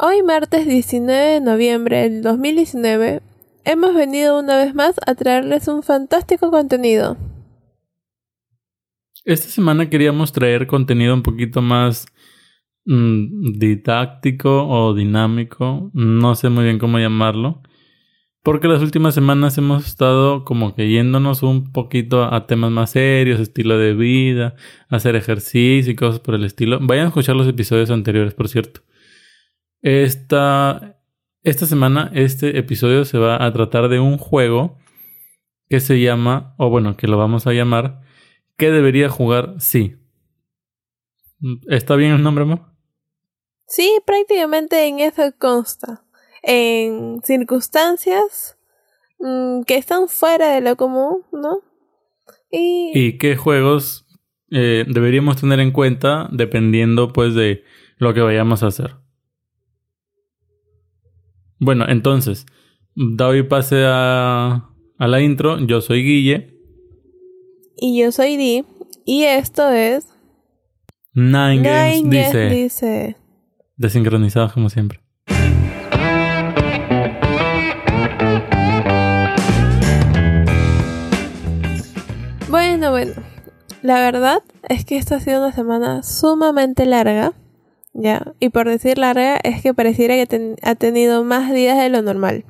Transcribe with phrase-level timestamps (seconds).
[0.00, 3.20] Hoy martes 19 de noviembre del 2019
[3.64, 7.16] hemos venido una vez más a traerles un fantástico contenido.
[9.24, 12.06] Esta semana queríamos traer contenido un poquito más
[12.84, 17.60] mm, didáctico o dinámico, no sé muy bien cómo llamarlo,
[18.44, 23.40] porque las últimas semanas hemos estado como que yéndonos un poquito a temas más serios,
[23.40, 24.54] estilo de vida,
[24.90, 26.78] hacer ejercicio y cosas por el estilo.
[26.80, 28.82] Vayan a escuchar los episodios anteriores, por cierto.
[29.88, 31.00] Esta,
[31.42, 34.76] esta semana, este episodio se va a tratar de un juego
[35.70, 38.02] que se llama, o bueno, que lo vamos a llamar,
[38.58, 39.94] ¿Qué debería jugar sí?
[41.68, 42.62] ¿Está bien el nombre, amor?
[43.68, 46.04] Sí, prácticamente en eso consta.
[46.42, 48.58] En circunstancias
[49.20, 51.60] mm, que están fuera de lo común, ¿no?
[52.50, 54.06] Y, ¿Y qué juegos
[54.50, 57.62] eh, deberíamos tener en cuenta dependiendo pues de
[57.98, 58.96] lo que vayamos a hacer.
[61.60, 62.46] Bueno, entonces,
[62.94, 65.58] doy pase a, a la intro.
[65.58, 66.54] Yo soy Guille.
[67.76, 68.64] Y yo soy Di.
[69.04, 70.06] Y esto es.
[71.14, 72.48] Nine, Games, dice.
[72.48, 73.16] dice.
[73.76, 75.00] Desincronizado como siempre.
[82.48, 83.12] Bueno, bueno.
[83.82, 87.32] La verdad es que esta ha sido una semana sumamente larga.
[88.00, 92.00] Ya, y por decir larga es que pareciera que ha tenido más días de lo
[92.00, 92.44] normal.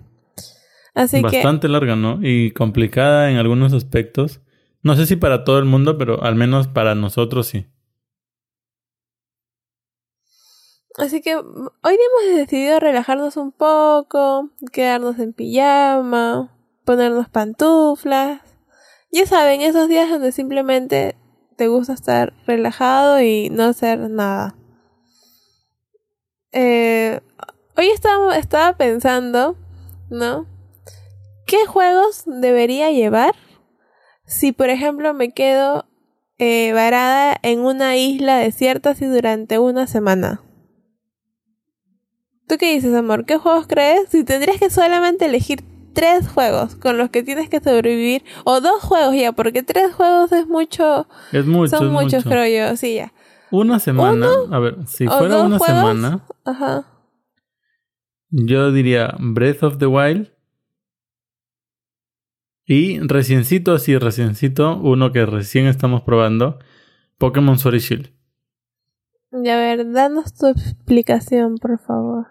[0.94, 2.18] Así Bastante larga, ¿no?
[2.20, 4.42] Y complicada en algunos aspectos.
[4.82, 7.66] No sé si para todo el mundo, pero al menos para nosotros sí.
[10.98, 11.44] Así que hoy
[11.82, 18.42] hemos decidido relajarnos un poco, quedarnos en pijama, ponernos pantuflas.
[19.10, 21.16] Ya saben, esos días donde simplemente
[21.56, 24.57] te gusta estar relajado y no hacer nada.
[26.52, 27.20] Eh,
[27.76, 29.56] hoy estaba, estaba pensando,
[30.10, 30.46] ¿no?
[31.46, 33.34] ¿Qué juegos debería llevar
[34.26, 35.86] si, por ejemplo, me quedo
[36.38, 40.42] eh, varada en una isla desierta así durante una semana?
[42.46, 43.26] ¿Tú qué dices, amor?
[43.26, 44.08] ¿Qué juegos crees?
[44.10, 45.62] Si tendrías que solamente elegir
[45.92, 50.32] tres juegos con los que tienes que sobrevivir, o dos juegos ya, porque tres juegos
[50.32, 51.06] es mucho.
[51.32, 51.76] Es mucho.
[51.76, 53.12] Son muchos, creo yo, sí, ya.
[53.50, 54.28] Una semana.
[54.50, 56.24] a ver, si fuera una semana.
[56.44, 56.86] Ajá.
[58.30, 60.30] Yo diría Breath of the Wild.
[62.66, 66.58] Y reciencito, así, reciencito, uno que recién estamos probando,
[67.16, 68.10] Pokémon Sword y Shield.
[69.32, 72.26] Y a ver, danos tu explicación, por favor.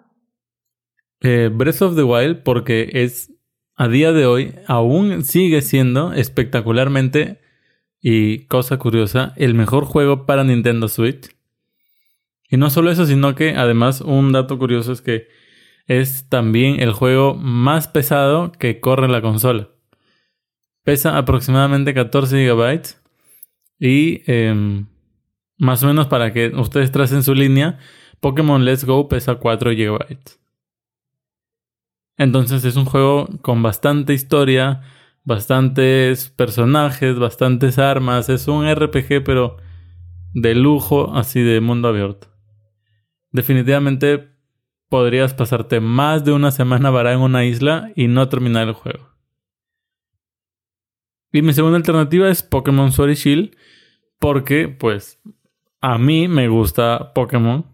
[1.21, 3.33] Eh, Breath of the Wild, porque es,
[3.75, 7.39] a día de hoy, aún sigue siendo espectacularmente
[8.09, 11.29] y cosa curiosa, el mejor juego para Nintendo Switch.
[12.49, 15.27] Y no solo eso, sino que además un dato curioso es que
[15.87, 19.67] es también el juego más pesado que corre la consola.
[20.85, 22.81] Pesa aproximadamente 14 GB
[23.77, 24.87] y em,
[25.57, 27.77] más o menos para que ustedes tracen su línea,
[28.21, 30.17] Pokémon Let's Go pesa 4 GB.
[32.15, 34.81] Entonces es un juego con bastante historia,
[35.27, 38.29] bastantes personajes, bastantes armas.
[38.29, 39.57] Es un RPG, pero
[40.33, 42.29] de lujo, así de mundo abierto.
[43.31, 44.29] Definitivamente
[44.87, 49.09] podrías pasarte más de una semana varada en una isla y no terminar el juego.
[51.33, 53.55] Y mi segunda alternativa es Pokémon Sword y Shield,
[54.19, 55.21] porque, pues,
[55.81, 57.65] a mí me gusta Pokémon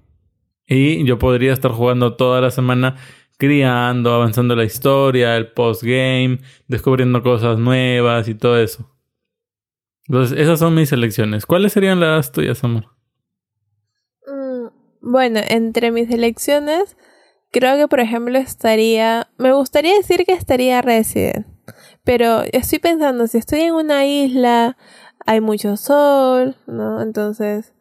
[0.65, 2.95] y yo podría estar jugando toda la semana
[3.37, 8.89] criando, avanzando la historia, el postgame, descubriendo cosas nuevas y todo eso.
[10.07, 11.45] Entonces, esas son mis elecciones.
[11.45, 12.85] ¿Cuáles serían las tuyas, amor?
[14.27, 14.67] Mm,
[15.01, 16.97] bueno, entre mis elecciones,
[17.51, 19.29] creo que por ejemplo estaría.
[19.37, 21.47] Me gustaría decir que estaría Resident.
[22.03, 24.77] Pero estoy pensando, si estoy en una isla,
[25.25, 27.01] hay mucho sol, ¿no?
[27.01, 27.73] Entonces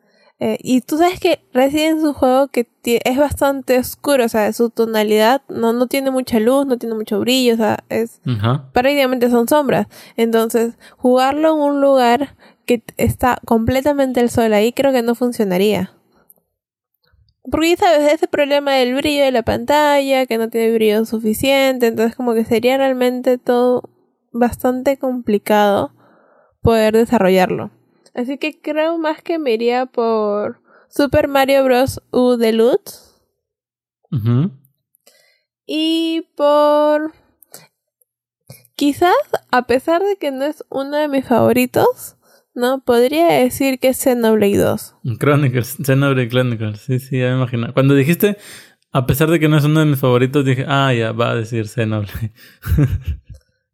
[0.44, 4.53] eh, y tú sabes que Resident es un juego que es bastante oscuro, o sea,
[4.53, 8.21] su tonalidad no, no tiene mucha luz, no tiene mucho brillo, o sea, es
[8.72, 9.86] prácticamente son sombras.
[10.16, 12.34] Entonces, jugarlo en un lugar
[12.66, 15.92] que está completamente el sol ahí creo que no funcionaría.
[17.48, 22.16] Porque sabes, ese problema del brillo de la pantalla, que no tiene brillo suficiente, entonces
[22.16, 23.91] como que sería realmente todo
[24.33, 25.92] bastante complicado
[26.62, 27.71] poder desarrollarlo.
[28.14, 32.03] Así que creo más que me iría por Super Mario Bros.
[32.10, 33.12] U Deluxe.
[35.66, 37.12] Y por...
[38.74, 39.14] Quizás,
[39.50, 42.16] a pesar de que no es uno de mis favoritos,
[42.54, 42.82] ¿no?
[42.84, 44.97] Podría decir que es Xenoblade 2.
[45.18, 47.72] Chronicles, Xenoblade Chronicles, sí, sí, ya me imagino.
[47.72, 48.36] Cuando dijiste
[48.92, 51.34] a pesar de que no es uno de mis favoritos, dije, ah, ya, va a
[51.34, 52.32] decir Xenoblade.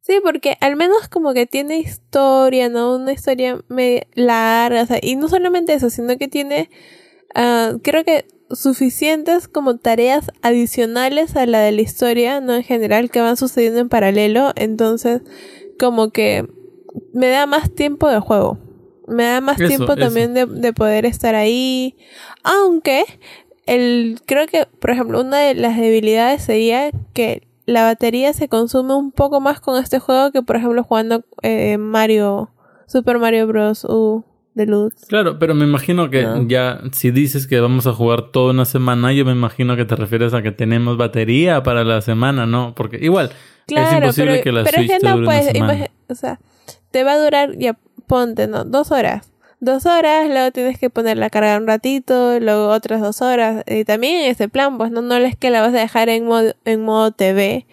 [0.08, 2.96] Sí, porque al menos como que tiene historia, ¿no?
[2.96, 6.70] Una historia media larga, o sea, y no solamente eso, sino que tiene,
[7.36, 12.54] uh, creo que suficientes como tareas adicionales a la de la historia, ¿no?
[12.54, 15.20] En general, que van sucediendo en paralelo, entonces
[15.78, 16.48] como que
[17.12, 18.56] me da más tiempo de juego.
[19.06, 21.96] Me da más tiempo también de, de poder estar ahí.
[22.44, 23.04] Aunque
[23.66, 28.94] el creo que, por ejemplo, una de las debilidades sería que la batería se consume
[28.94, 32.50] un poco más con este juego que, por ejemplo, jugando eh, Mario,
[32.86, 33.84] Super Mario Bros.
[33.84, 34.24] U
[34.54, 35.04] Deluxe.
[35.06, 39.12] Claro, pero me imagino que ya, si dices que vamos a jugar toda una semana,
[39.12, 42.74] yo me imagino que te refieres a que tenemos batería para la semana, ¿no?
[42.74, 43.30] Porque igual,
[43.66, 46.40] es imposible que la pero Switch es que no puedes, o sea,
[46.90, 48.64] te va a durar, ya ponte, ¿no?
[48.64, 53.22] Dos horas dos horas, luego tienes que ponerla a cargar un ratito, luego otras dos
[53.22, 53.64] horas.
[53.66, 56.26] Y también en ese plan, pues no, no es que la vas a dejar en
[56.26, 57.66] modo, en modo TV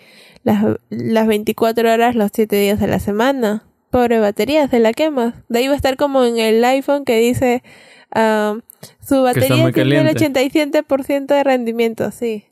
[0.44, 3.64] las, las 24 horas, los 7 días de la semana.
[3.90, 5.36] Pobre batería, se la quemas.
[5.50, 7.64] De ahí va a estar como en el iPhone que dice
[8.16, 8.60] uh,
[9.02, 12.46] su batería tiene el 87% de rendimiento, sí.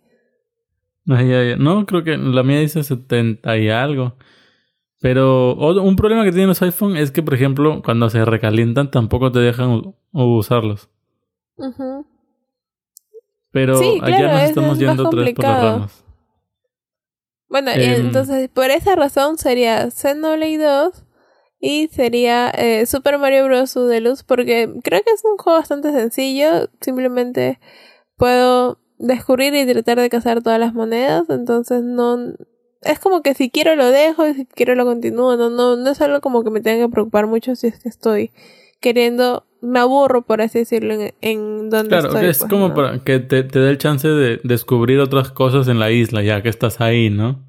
[1.07, 4.15] Ay, ay, no, creo que la mía dice 70 y algo.
[5.03, 9.33] Pero un problema que tienen los iPhone es que, por ejemplo, cuando se recalientan tampoco
[9.33, 10.87] te dejan usarlos.
[13.51, 16.05] Pero allá nos estamos yendo otra vez por las ramas.
[17.49, 21.03] Bueno, em, entonces por esa razón sería Xenoblade 2
[21.59, 23.75] y sería eh, Super Mario Bros.
[23.75, 26.69] U Deluxe porque creo que es un juego bastante sencillo.
[26.79, 27.59] Simplemente
[28.15, 31.29] puedo descubrir y tratar de cazar todas las monedas.
[31.29, 32.35] Entonces no,
[32.85, 35.37] es como que si quiero lo dejo y si quiero lo continúo.
[35.37, 37.89] No, no, no es algo como que me tenga que preocupar mucho si es que
[37.89, 38.31] estoy
[38.79, 42.11] queriendo, me aburro por así decirlo en, en donde estoy.
[42.11, 45.67] Claro, es pues, como para que te, te dé el chance de descubrir otras cosas
[45.67, 47.39] en la isla ya que estás ahí, ¿no?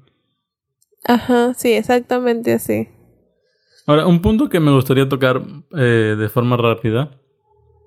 [1.03, 2.87] Ajá, sí, exactamente así.
[3.85, 5.43] Ahora, un punto que me gustaría tocar
[5.77, 7.11] eh, de forma rápida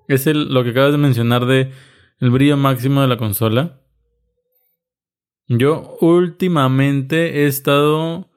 [0.06, 1.72] es el, lo que acabas de mencionar de
[2.20, 3.80] el brillo máximo de la consola.
[5.48, 8.30] Yo últimamente he estado,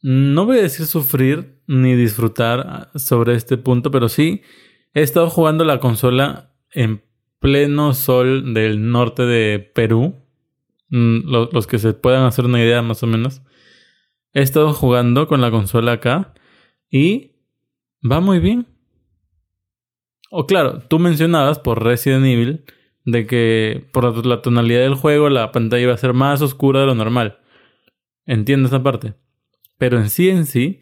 [0.00, 4.42] no voy a decir sufrir ni disfrutar sobre este punto, pero sí
[4.92, 7.02] he estado jugando la consola en
[7.40, 10.14] pleno sol del norte de Perú.
[10.90, 13.42] Mm, los, que se puedan hacer una idea más o menos.
[14.32, 16.32] He estado jugando con la consola acá
[16.90, 17.32] y
[18.08, 18.66] va muy bien.
[20.30, 22.64] O claro, tú mencionabas por Resident Evil
[23.04, 26.86] de que por la tonalidad del juego la pantalla iba a ser más oscura de
[26.86, 27.38] lo normal.
[28.26, 29.14] Entiendo esa parte.
[29.78, 30.80] Pero en sí, en sí,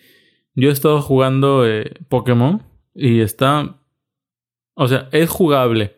[0.54, 2.62] yo he estado jugando eh, Pokémon
[2.94, 3.78] y está...
[4.74, 5.96] O sea, es jugable.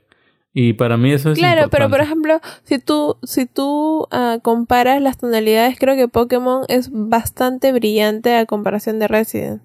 [0.57, 5.03] Y para mí eso es Claro, pero por ejemplo, si tú, si tú uh, comparas
[5.03, 9.63] las tonalidades, creo que Pokémon es bastante brillante a comparación de Resident.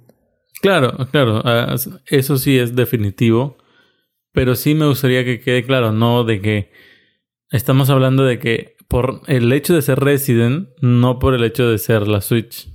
[0.62, 1.76] Claro, claro, uh,
[2.08, 3.56] eso sí es definitivo.
[4.40, 6.72] Pero sí me gustaría que quede claro, no de que
[7.52, 11.78] estamos hablando de que por el hecho de ser Resident, no por el hecho de
[11.78, 12.74] ser la Switch.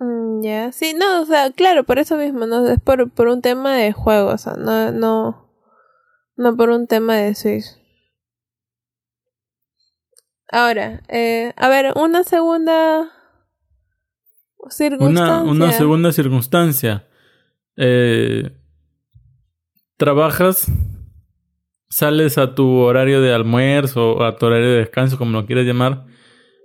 [0.00, 3.40] Mm, ya, sí, no, o sea, claro, por eso mismo, no es por, por un
[3.40, 5.48] tema de juego, o sea, no, no,
[6.34, 7.66] no por un tema de Switch.
[10.50, 13.12] Ahora, eh, a ver, una segunda
[14.70, 15.42] circunstancia.
[15.42, 17.06] Una, una segunda circunstancia
[17.76, 18.52] eh,
[19.96, 20.70] trabajas,
[21.88, 25.66] sales a tu horario de almuerzo o a tu horario de descanso, como lo quieras
[25.66, 26.06] llamar,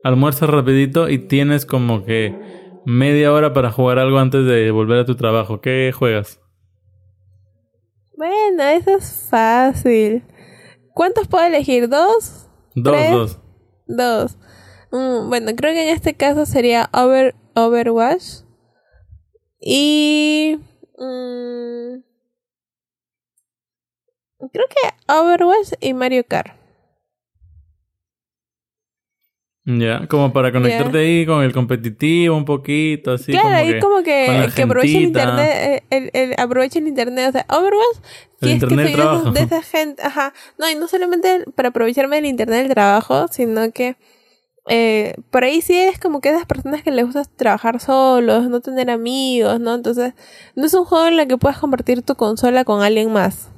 [0.03, 2.35] almuerzas rapidito y tienes como que
[2.85, 5.61] media hora para jugar algo antes de volver a tu trabajo.
[5.61, 6.39] ¿Qué juegas?
[8.15, 10.23] Bueno, eso es fácil.
[10.93, 11.89] ¿Cuántos puedo elegir?
[11.89, 12.47] ¿Dos?
[12.75, 13.39] Dos, dos.
[13.87, 14.37] Dos.
[14.91, 18.43] Mm, bueno, creo que en este caso sería Over, Overwatch.
[19.59, 20.59] Y
[21.01, 22.03] Mm.
[24.51, 26.53] creo que Overwatch y Mario Kart.
[29.63, 33.31] Ya, como para conectarte ahí con el competitivo un poquito, así.
[33.31, 37.45] Claro, ahí como que, que aprovechen el internet, el, el, aprovechen el internet, o sea,
[37.47, 37.97] Overwatch,
[38.41, 42.25] el internet que soy de esa gente, ajá, no, y no solamente para aprovecharme del
[42.25, 43.95] internet del trabajo, sino que
[44.67, 48.61] eh, por ahí sí es como que esas personas que les gusta trabajar solos, no
[48.61, 49.73] tener amigos, ¿no?
[49.73, 50.13] Entonces,
[50.55, 53.49] no es un juego en el que puedas compartir tu consola con alguien más.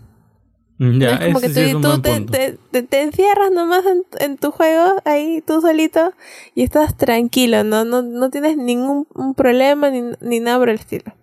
[0.79, 1.49] Mm, ya, es como que
[1.81, 3.83] tú, te, te, encierras nomás
[4.19, 6.13] en, tu juego, ahí tú solito,
[6.55, 7.85] y estás tranquilo, ¿no?
[7.85, 9.05] No, no tienes ningún
[9.35, 11.13] problema ni, ni nada por el estilo.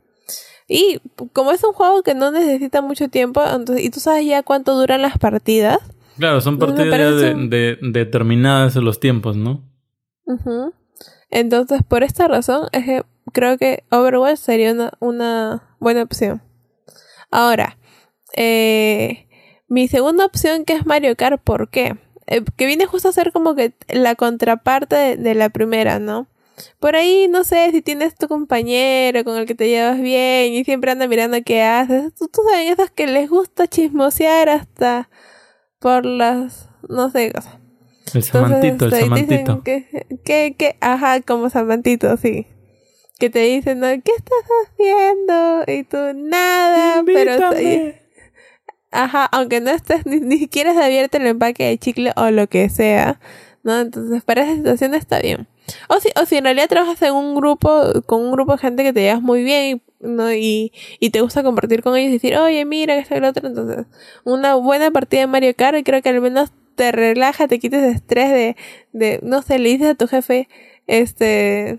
[0.69, 1.01] Y
[1.33, 4.79] como es un juego que no necesita mucho tiempo, entonces, y tú sabes ya cuánto
[4.79, 5.79] duran las partidas,
[6.21, 9.63] Claro, son partidas de, un- de- determinadas en los tiempos, ¿no?
[10.31, 10.73] Ujú.
[11.31, 16.43] Entonces, por esta razón, es que creo que Overwatch sería una, buena opción.
[17.31, 17.79] Ahora,
[18.37, 19.29] eh,
[19.69, 21.97] mi segunda opción que es Mario Kart, ¿por qué?
[22.27, 26.29] Eh, que viene justo a ser como que la contraparte de, la primera, ¿no?
[26.79, 30.65] Por ahí, no sé, si tienes tu compañero con el que te llevas bien y
[30.65, 32.15] siempre anda mirando qué haces.
[32.15, 35.09] Tú, tú sabes, esos que les gusta chismosear hasta
[35.79, 37.60] por las, no sé, cosas.
[38.15, 39.63] El samantito, el samantito.
[39.63, 42.47] que, que, que, ajá, como samantito, sí.
[43.19, 43.89] Que te dicen, ¿no?
[43.89, 45.65] ¿qué estás haciendo?
[45.67, 47.39] Y tú, nada, pero...
[48.93, 52.49] Ajá, aunque no estés, ni, ni siquiera has abierto el empaque de chicle o lo
[52.49, 53.21] que sea,
[53.63, 53.79] ¿no?
[53.79, 55.47] Entonces, para esa situación está bien.
[55.89, 58.83] O si, o si en realidad trabajas en un grupo, con un grupo de gente
[58.83, 60.33] que te llevas muy bien, ¿no?
[60.33, 63.47] Y, y te gusta compartir con ellos y decir, oye, mira, que está el otro.
[63.47, 63.87] Entonces,
[64.25, 67.83] una buena partida de Mario Kart, y creo que al menos te relaja, te quites
[67.83, 68.57] estrés de,
[68.93, 70.49] de, no sé, le dices a tu jefe,
[70.87, 71.79] este,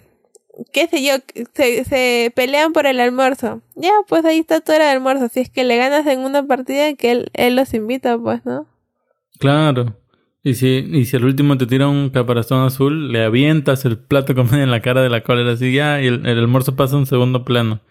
[0.72, 1.14] qué sé yo,
[1.54, 3.62] se, se pelean por el almuerzo.
[3.76, 5.28] Ya, pues ahí está tu hora de almuerzo.
[5.30, 8.68] Si es que le ganas en una partida, que él, él los invita, pues, ¿no?
[9.40, 9.98] Claro.
[10.44, 14.34] Y si, y si al último te tira un caparazón azul, le avientas el plato
[14.34, 17.00] comida en la cara de la cólera así ya y el, el almuerzo pasa a
[17.00, 17.82] un segundo plano.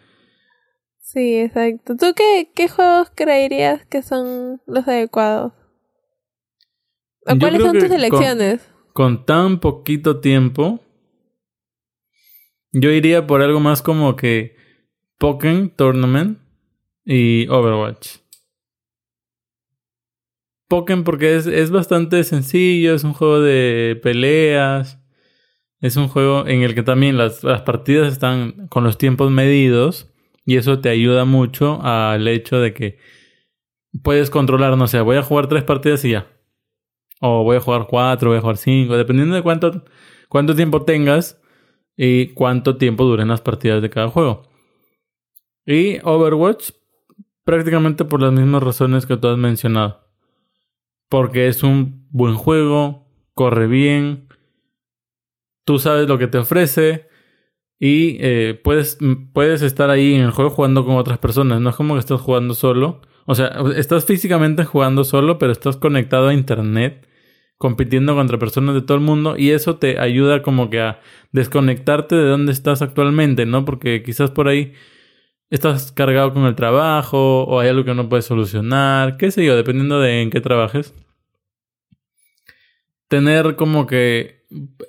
[1.01, 1.97] Sí, exacto.
[1.97, 5.53] ¿Tú qué, qué juegos creerías que son los adecuados?
[7.31, 8.71] ¿O Yo cuáles son tus con- elecciones?
[8.93, 10.81] Con tan poquito tiempo,
[12.73, 14.57] yo iría por algo más como que
[15.19, 16.39] Pokémon Tournament
[17.05, 18.19] y Overwatch.
[20.69, 24.99] Pokémon porque es, es bastante sencillo, es un juego de peleas,
[25.81, 30.13] es un juego en el que también las, las partidas están con los tiempos medidos
[30.45, 32.99] y eso te ayuda mucho al hecho de que
[34.03, 36.27] puedes controlar, no sé, voy a jugar tres partidas y ya.
[37.21, 39.85] O voy a jugar cuatro, voy a jugar cinco, dependiendo de cuánto,
[40.29, 41.41] cuánto tiempo tengas
[41.97, 44.43] y cuánto tiempo duren las partidas de cada juego.
[45.67, 46.71] Y Overwatch,
[47.45, 50.09] prácticamente por las mismas razones que tú has mencionado.
[51.09, 54.29] Porque es un buen juego, corre bien,
[55.65, 57.09] tú sabes lo que te ofrece
[57.79, 58.99] y eh, puedes,
[59.33, 61.61] puedes estar ahí en el juego jugando con otras personas.
[61.61, 63.01] No es como que estás jugando solo.
[63.25, 67.07] O sea, estás físicamente jugando solo, pero estás conectado a internet,
[67.61, 71.01] compitiendo contra personas de todo el mundo y eso te ayuda como que a
[71.31, 73.67] desconectarte de donde estás actualmente, ¿no?
[73.67, 74.73] Porque quizás por ahí
[75.51, 79.57] estás cargado con el trabajo o hay algo que no puedes solucionar, qué sé yo,
[79.57, 80.95] dependiendo de en qué trabajes.
[83.09, 84.47] Tener como que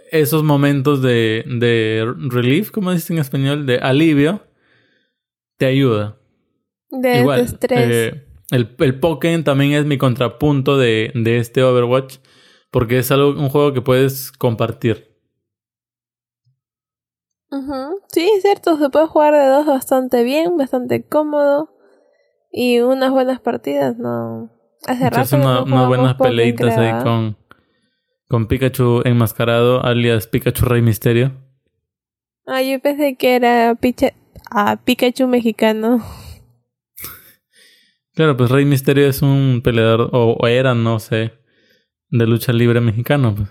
[0.09, 4.47] esos momentos de, de relief, como dicen en español, de alivio,
[5.57, 6.17] te ayuda.
[6.89, 7.89] De, Igual, estrés.
[7.91, 12.19] eh, el, el Pokémon también es mi contrapunto de, de este Overwatch,
[12.71, 15.11] porque es algo, un juego que puedes compartir.
[17.51, 17.99] Ujú.
[18.07, 21.69] Sí, es cierto, se puede jugar de dos bastante bien, bastante cómodo.
[22.51, 24.49] Y unas buenas partidas, no.
[24.87, 27.03] Hace rato una- unas buenas peleitas ahí ¿ah?
[27.03, 27.37] con,
[28.27, 31.33] con Pikachu enmascarado, alias Pikachu Rey Misterio.
[32.47, 34.13] Ah, yo pensé que era Picha...
[34.49, 36.03] ah, Pikachu mexicano.
[38.13, 41.31] Claro, pues Rey Misterio es un peleador, o, o era, no sé,
[42.11, 43.35] de lucha libre mexicano.
[43.35, 43.49] Pues.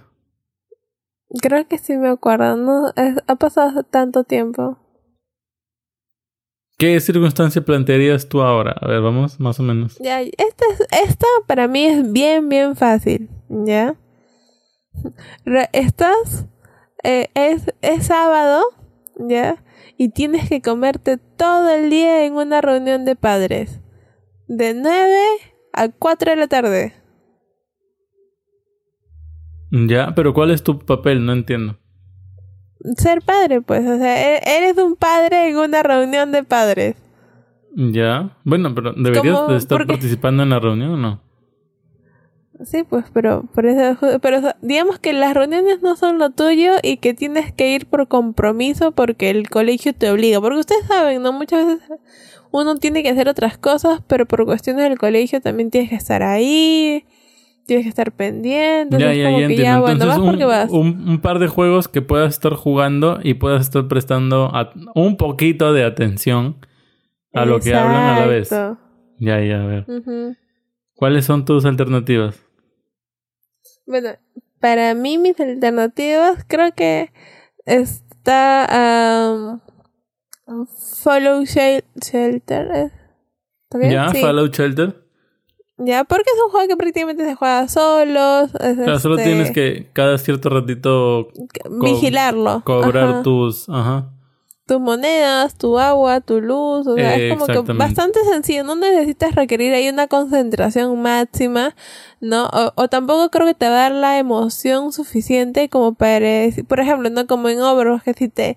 [1.43, 2.89] Creo que sí me acuerdo, ¿no?
[2.97, 4.79] Es- ha pasado tanto tiempo.
[6.79, 8.75] ¿Qué circunstancia plantearías tú ahora?
[8.81, 9.99] A ver, vamos, más o menos.
[10.01, 13.97] Ya, esta, es- esta para mí es bien, bien fácil, ¿ya?
[15.45, 16.47] Re- estás,
[17.05, 18.63] eh, es, es sábado,
[19.19, 19.63] ¿ya?
[19.99, 23.81] Y tienes que comerte todo el día en una reunión de padres.
[24.49, 25.21] De 9
[25.75, 26.95] a 4 de la tarde.
[29.71, 31.25] Ya, pero ¿cuál es tu papel?
[31.25, 31.77] No entiendo.
[32.97, 36.97] Ser padre, pues, o sea, e- eres un padre en una reunión de padres.
[37.75, 39.53] Ya, bueno, pero deberías ¿Cómo?
[39.53, 41.21] de estar participando en la reunión o no?
[42.65, 46.99] Sí, pues, pero, por eso, pero digamos que las reuniones no son lo tuyo y
[46.99, 50.41] que tienes que ir por compromiso porque el colegio te obliga.
[50.41, 51.33] Porque ustedes saben, ¿no?
[51.33, 51.99] Muchas veces
[52.51, 56.23] uno tiene que hacer otras cosas, pero por cuestiones del colegio también tienes que estar
[56.23, 57.07] ahí,
[57.67, 58.99] tienes que estar pendiente.
[58.99, 60.71] Ya, ya, como ya que ya, Entonces, vas un, porque vas.
[60.71, 65.17] un- un par de juegos que puedas estar jugando y puedas estar prestando a- un
[65.17, 66.57] poquito de atención
[67.33, 68.51] a lo que hablan a la vez.
[69.19, 69.87] Ya, ya, a ver.
[70.95, 72.45] ¿Cuáles son tus alternativas?
[73.87, 74.11] Bueno,
[74.61, 77.11] para mí mis alternativas creo que
[77.67, 79.61] está am,
[81.03, 82.69] Follow Shel- Shelter.
[82.75, 82.91] ¿eh?
[83.91, 84.09] ¿Ya?
[84.11, 84.21] Sí.
[84.21, 84.97] Fallout Shelter.
[85.83, 88.49] Ya, porque es un juego que prácticamente se juega solo.
[88.53, 91.29] Claro, solo este, tienes que cada cierto ratito
[91.71, 92.63] vigilarlo.
[92.65, 93.23] cobrar Ajá.
[93.23, 93.67] tus...
[93.69, 94.11] Ajá.
[94.67, 99.35] tus monedas, tu agua, tu luz, o sea, es como que bastante sencillo, no necesitas
[99.35, 101.75] requerir ahí una concentración máxima,
[102.21, 102.47] ¿no?
[102.47, 106.29] O, o tampoco creo que te va a dar la emoción suficiente como para,
[106.69, 108.57] por ejemplo, no como en Overwatch, que si te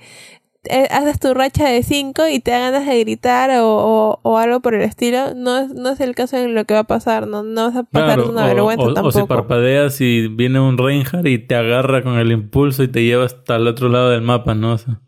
[0.92, 4.60] haces tu racha de 5 y te da ganas de gritar o, o, o algo
[4.62, 7.28] por el estilo, no es, no es el caso en lo que va a pasar,
[7.28, 9.12] no, no vas a pasar Claro, una o- vergüenza o, o tampoco.
[9.20, 13.26] si parpadeas y viene un Reinhardt y te agarra con el impulso y te lleva
[13.26, 14.78] hasta el otro lado del mapa, ¿no?
[14.78, 15.00] Sea,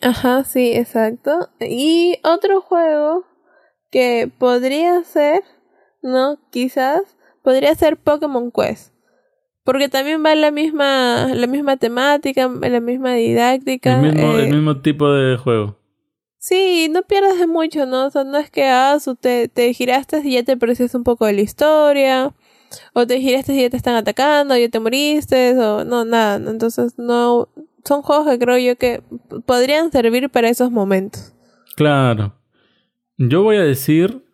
[0.00, 1.50] Ajá, sí, exacto.
[1.60, 3.24] Y otro juego
[3.90, 5.42] que podría ser,
[6.02, 6.38] ¿no?
[6.50, 7.00] Quizás,
[7.42, 8.93] podría ser Pokémon Quest.
[9.64, 13.98] Porque también va la misma, la misma temática, la misma didáctica.
[13.98, 15.78] el, mismo, eh, el mismo tipo de juego.
[16.38, 18.06] Sí, no pierdes de mucho, ¿no?
[18.06, 21.24] O sea, no es que ah, te, te giraste y ya te perdiste un poco
[21.24, 22.34] de la historia.
[22.92, 26.36] O te giraste y ya te están atacando, ya te moriste, o no, nada.
[26.50, 27.48] Entonces, no.
[27.84, 29.02] Son juegos que creo yo que
[29.46, 31.34] podrían servir para esos momentos.
[31.76, 32.34] Claro.
[33.16, 34.24] Yo voy a decir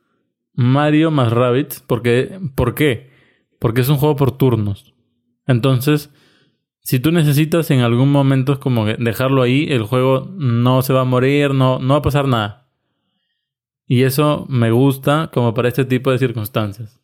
[0.54, 3.10] Mario más Rabbids porque ¿por qué?
[3.60, 4.94] Porque es un juego por turnos.
[5.50, 6.12] Entonces,
[6.78, 11.04] si tú necesitas en algún momento como dejarlo ahí, el juego no se va a
[11.04, 12.68] morir, no, no va a pasar nada.
[13.84, 17.00] Y eso me gusta como para este tipo de circunstancias.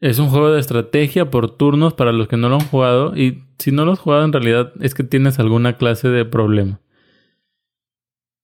[0.00, 3.44] Es un juego de estrategia por turnos para los que no lo han jugado y
[3.58, 6.80] si no lo has jugado en realidad es que tienes alguna clase de problema.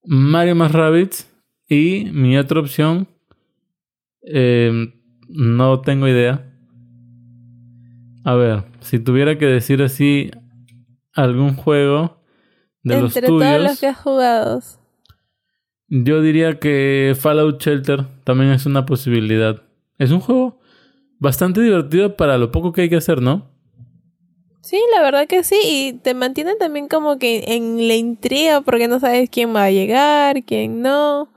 [0.04, 1.28] Mario más Rabbids
[1.68, 3.08] y mi otra opción
[4.22, 4.94] eh,
[5.28, 6.53] no tengo idea.
[8.24, 10.30] A ver, si tuviera que decir así
[11.12, 12.18] algún juego
[12.82, 14.60] de los Entre todos los tuyos, que has jugado.
[15.88, 19.62] yo diría que Fallout Shelter también es una posibilidad.
[19.98, 20.58] Es un juego
[21.18, 23.46] bastante divertido para lo poco que hay que hacer, ¿no?
[24.62, 25.58] Sí, la verdad que sí.
[25.62, 29.70] Y te mantiene también como que en la intriga porque no sabes quién va a
[29.70, 31.22] llegar, quién no.
[31.22, 31.28] O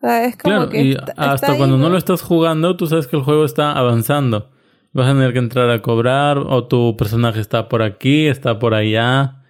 [0.00, 2.76] sea, es como Claro, que y está- hasta está ahí, cuando no lo estás jugando,
[2.76, 4.50] tú sabes que el juego está avanzando.
[4.96, 8.72] Vas a tener que entrar a cobrar, o tu personaje está por aquí, está por
[8.72, 9.42] allá.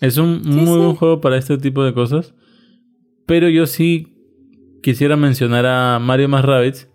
[0.00, 0.84] Es un Sí, muy sí.
[0.84, 2.34] buen juego para este tipo de cosas.
[3.26, 4.16] Pero yo sí
[4.82, 6.88] quisiera mencionar a Mario más Rabbids,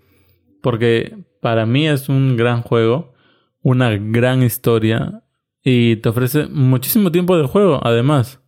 [0.63, 3.13] porque para mí es un gran juego,
[3.61, 5.21] una gran historia,
[5.63, 8.42] y te ofrece muchísimo tiempo de juego, además.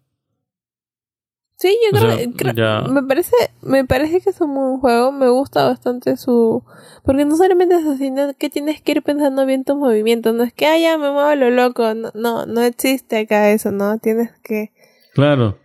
[1.57, 4.77] Sí, yo O creo, sea, creo- ya- me parece, me parece que es un buen
[4.79, 6.63] juego, me gusta bastante su,
[7.03, 10.43] porque no solamente es así, no que tienes que ir pensando bien tus movimientos, no
[10.43, 13.97] es que ah, ya me muevo lo loco, no, no, no existe acá eso, no,
[13.99, 14.71] tienes que
[15.13, 15.57] Claro.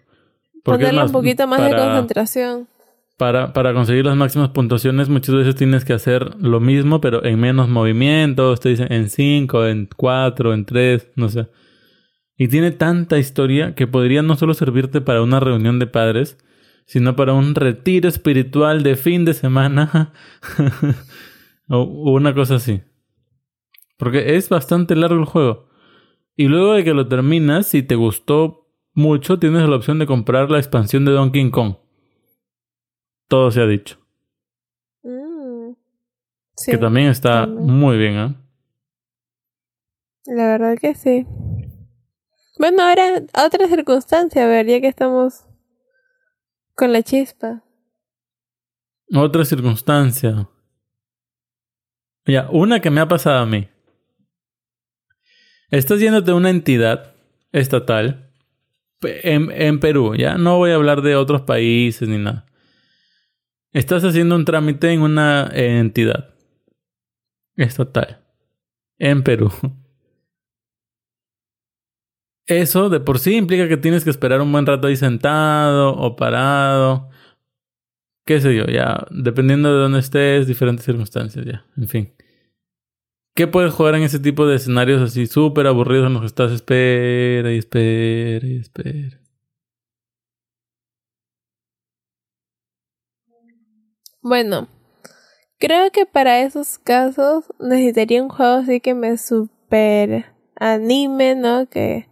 [0.62, 2.68] Porque ponerle más, un poquito más de concentración.
[3.16, 7.38] Para, para conseguir las máximas puntuaciones muchas veces tienes que hacer lo mismo, pero en
[7.40, 8.61] menos movimientos.
[8.61, 11.46] Te dicen en 5, en 4, en 3, no sé.
[12.40, 16.38] Y tiene tanta historia que podría no solo servirte para una reunión de padres,
[16.87, 20.14] sino para un retiro espiritual de fin de semana.
[21.68, 22.81] o, o una cosa así.
[23.98, 25.68] Porque es bastante largo el juego.
[26.35, 30.50] Y luego de que lo terminas, si te gustó mucho, tienes la opción de comprar
[30.50, 31.74] la expansión de Donkey Kong.
[33.29, 33.98] Todo se ha dicho.
[35.03, 35.74] Mm.
[36.57, 37.79] Sí, que también está también.
[37.79, 38.35] muy bien, ¿eh?
[40.24, 41.26] la verdad que sí.
[42.61, 45.46] Bueno, ahora otra circunstancia, a ver, ya que estamos
[46.75, 47.64] con la chispa.
[49.14, 50.46] Otra circunstancia.
[52.27, 53.66] Ya, una que me ha pasado a mí.
[55.70, 57.14] Estás yéndote a una entidad
[57.51, 58.31] estatal
[59.01, 62.44] en, en Perú, ya no voy a hablar de otros países ni nada.
[63.73, 66.35] Estás haciendo un trámite en una entidad
[67.57, 68.23] estatal
[68.99, 69.51] en Perú.
[72.51, 76.17] Eso de por sí implica que tienes que esperar un buen rato ahí sentado o
[76.17, 77.09] parado.
[78.27, 82.13] Qué sé yo, ya, dependiendo de dónde estés, diferentes circunstancias, ya, en fin.
[83.37, 86.51] ¿Qué puedes jugar en ese tipo de escenarios así súper aburridos en los que estás
[86.51, 89.21] espera y espera y espera?
[94.23, 94.67] Bueno,
[95.61, 101.69] creo que para esos casos necesitaría un juego así que me super anime, ¿no?
[101.69, 102.10] Que,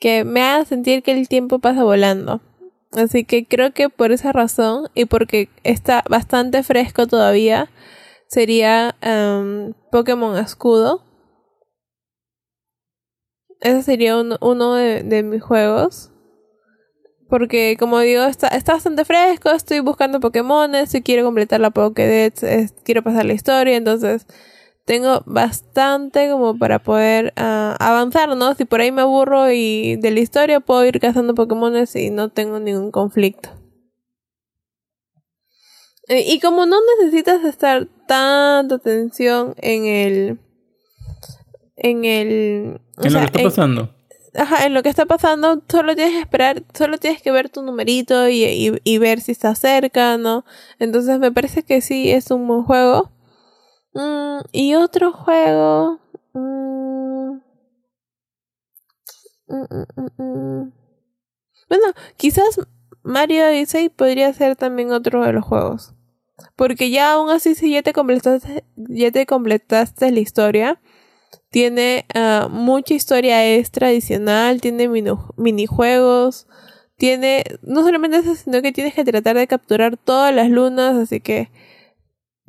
[0.00, 2.40] que me haga sentir que el tiempo pasa volando.
[2.92, 7.70] Así que creo que por esa razón y porque está bastante fresco todavía,
[8.28, 11.04] sería em, Pokémon Escudo.
[13.60, 16.10] Ese sería un- uno de, mis juegos.
[17.28, 22.42] Porque como digo, está, bastante fresco, estoy buscando Pokémones, si quiero completar la Pokédex,
[22.82, 24.26] quiero pasar la historia, entonces
[24.90, 28.56] tengo bastante como para poder ah, avanzar, ¿no?
[28.56, 32.30] Si por ahí me aburro y de la historia puedo ir cazando Pokémones y no
[32.30, 33.50] tengo ningún conflicto.
[36.08, 40.40] Y como no necesitas estar tanta atención en el...
[41.76, 42.80] En el...
[43.00, 43.94] En lo que está pasando
[44.34, 47.62] ajá, en lo que está pasando, solo tienes que esperar, solo tienes que ver tu
[47.62, 50.44] numerito y, y, ver si está cerca, ¿no?
[50.80, 53.10] Entonces me parece que sí es un buen juego.
[53.94, 56.00] Mm, y otro juego.
[56.34, 57.40] Mm,
[59.48, 60.72] mm,
[61.68, 61.84] bueno,
[62.16, 62.60] quizás
[63.02, 65.94] Mario Odyssey podría ser también otro de los juegos.
[66.56, 70.80] Porque ya aún así, si ya te completaste, ya te completaste la historia,
[71.50, 74.88] tiene ah, mucha historia extra adicional, tiene
[75.36, 76.46] minijuegos,
[76.96, 81.20] tiene no solamente eso, sino que tienes que tratar de capturar todas las lunas, así
[81.20, 81.50] que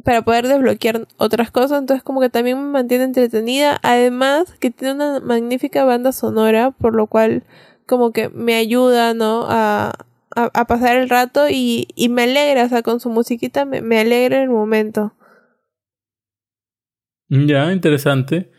[0.03, 4.93] para poder desbloquear otras cosas, entonces como que también me mantiene entretenida, además que tiene
[4.95, 7.43] una magnífica banda sonora, por lo cual
[7.85, 9.45] como que me ayuda, ¿no?
[9.49, 9.93] A,
[10.35, 13.99] a, pasar el rato y, y, me alegra, o sea, con su musiquita me, me
[13.99, 15.13] alegra el momento.
[17.27, 18.51] Ya, interesante.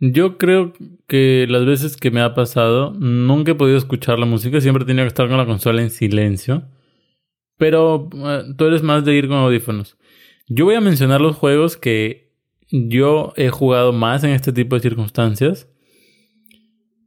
[0.00, 0.72] Yo creo
[1.08, 4.86] que las veces que me ha pasado, nunca he podido escuchar la música, siempre he
[4.86, 6.68] tenido que estar con la consola en silencio.
[7.56, 9.97] Pero eh, tú eres más de ir con audífonos.
[10.48, 12.32] Yo voy a mencionar los juegos que
[12.70, 15.68] yo he jugado más en este tipo de circunstancias.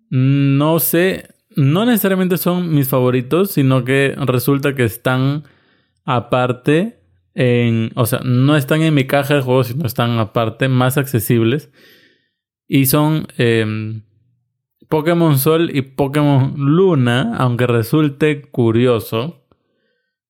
[0.09, 5.43] No sé, no necesariamente son mis favoritos, sino que resulta que están
[6.05, 6.99] aparte
[7.33, 11.71] en, o sea, no están en mi caja de juegos, sino están aparte, más accesibles.
[12.67, 14.03] Y son em,
[14.89, 19.47] Pokémon Sol y Pokémon Luna, aunque resulte curioso.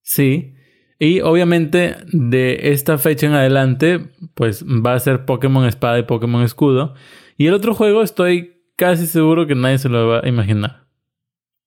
[0.02, 0.54] Sí.
[1.02, 6.44] Y obviamente de esta fecha en adelante, pues va a ser Pokémon Espada y Pokémon
[6.44, 6.94] Escudo.
[7.36, 10.86] Y el otro juego estoy casi seguro que nadie se lo va a imaginar.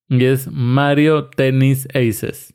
[0.08, 2.54] Y es Mario Tennis Aces.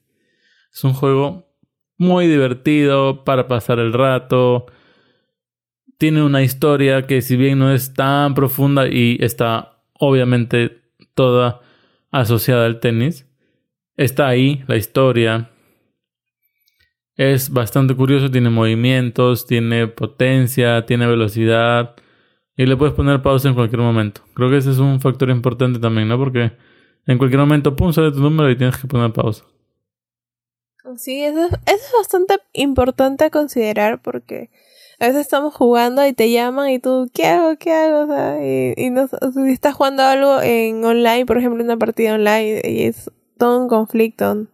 [0.74, 1.54] Es un juego
[2.00, 4.66] muy divertido para pasar el rato
[6.02, 10.82] tiene una historia que si bien no es tan profunda y está obviamente
[11.14, 11.62] toda
[12.10, 13.30] asociada al tenis,
[13.98, 15.51] está ahí la historia.
[17.16, 21.96] Es bastante curioso, tiene movimientos, tiene potencia, tiene velocidad
[22.56, 24.22] y le puedes poner pausa en cualquier momento.
[24.34, 26.18] Creo que ese es un factor importante también, ¿no?
[26.18, 26.52] Porque
[27.06, 29.44] en cualquier momento, pum, sale tu número y tienes que poner pausa.
[30.98, 34.50] Sí, eso, eso es bastante importante a considerar porque
[35.00, 37.56] a veces estamos jugando y te llaman y tú, ¿qué hago?
[37.58, 38.04] ¿Qué hago?
[38.04, 42.14] O sea, y, y no, si estás jugando algo en online, por ejemplo, una partida
[42.14, 44.46] online, y es todo un conflicto.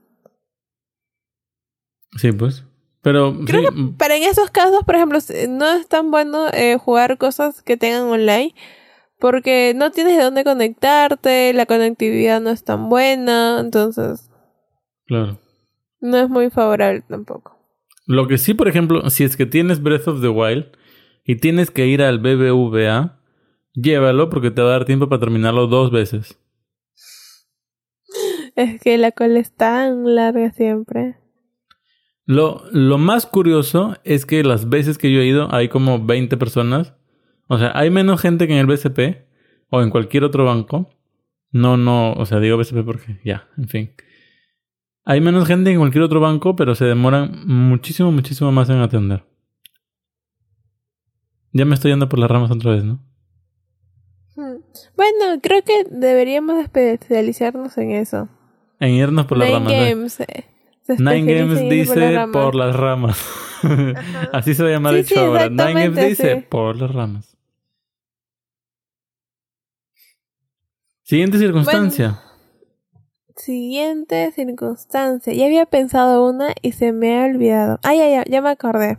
[2.18, 2.66] Sí, pues.
[3.02, 7.18] Pero, Creo que pero en esos casos, por ejemplo, no es tan bueno eh, jugar
[7.18, 8.54] cosas que tengan online
[9.20, 14.30] porque no tienes de dónde conectarte, la conectividad no es tan buena, entonces.
[15.06, 15.40] Claro.
[16.00, 17.58] No es muy favorable tampoco.
[18.06, 20.68] Lo que sí, por ejemplo, si es que tienes Breath of the Wild
[21.24, 23.20] y tienes que ir al BBVA,
[23.74, 26.40] llévalo porque te va a dar tiempo para terminarlo dos veces.
[28.56, 31.18] Es que la cola es tan larga siempre.
[32.28, 36.36] Lo, lo más curioso es que las veces que yo he ido hay como 20
[36.36, 36.94] personas.
[37.48, 39.26] O sea, hay menos gente que en el BCP
[39.70, 40.90] o en cualquier otro banco.
[41.52, 43.92] No, no, o sea, digo BCP porque ya, en fin.
[45.06, 48.80] Hay menos gente que en cualquier otro banco, pero se demoran muchísimo, muchísimo más en
[48.80, 49.24] atender.
[51.54, 53.00] Ya me estoy yendo por las ramas otra vez, ¿no?
[54.36, 54.58] Hmm.
[54.98, 58.28] Bueno, creo que deberíamos especializarnos en eso.
[58.82, 59.72] En irnos por las ramas.
[59.72, 60.46] Games, eh,
[60.88, 63.18] Nine Games dice por las ramas.
[64.34, 65.50] así se va a llamar el show ahora.
[65.50, 67.38] Nine Games dice por las ramas.
[71.04, 72.22] Siguiente circunstancia.
[73.36, 75.34] Siguiente circunstancia.
[75.34, 77.80] Ya había pensado una y se me ha olvidado.
[77.84, 78.98] Ay, ya, ya, ya me acordé.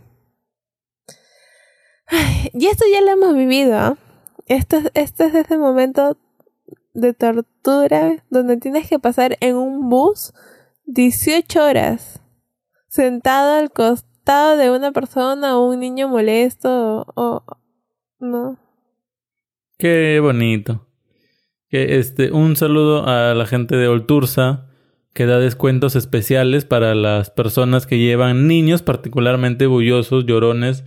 [2.53, 3.97] y esto ya lo hemos vivido.
[4.47, 6.17] Esto, este es ese momento
[6.93, 10.33] de tortura donde tienes que pasar en un bus
[10.91, 12.19] 18 horas
[12.87, 17.43] sentado al costado de una persona o un niño molesto o
[18.19, 18.57] no.
[19.77, 20.87] Qué bonito.
[21.69, 24.67] Que este, un saludo a la gente de Oltursa
[25.13, 30.83] que da descuentos especiales para las personas que llevan niños particularmente bullosos, llorones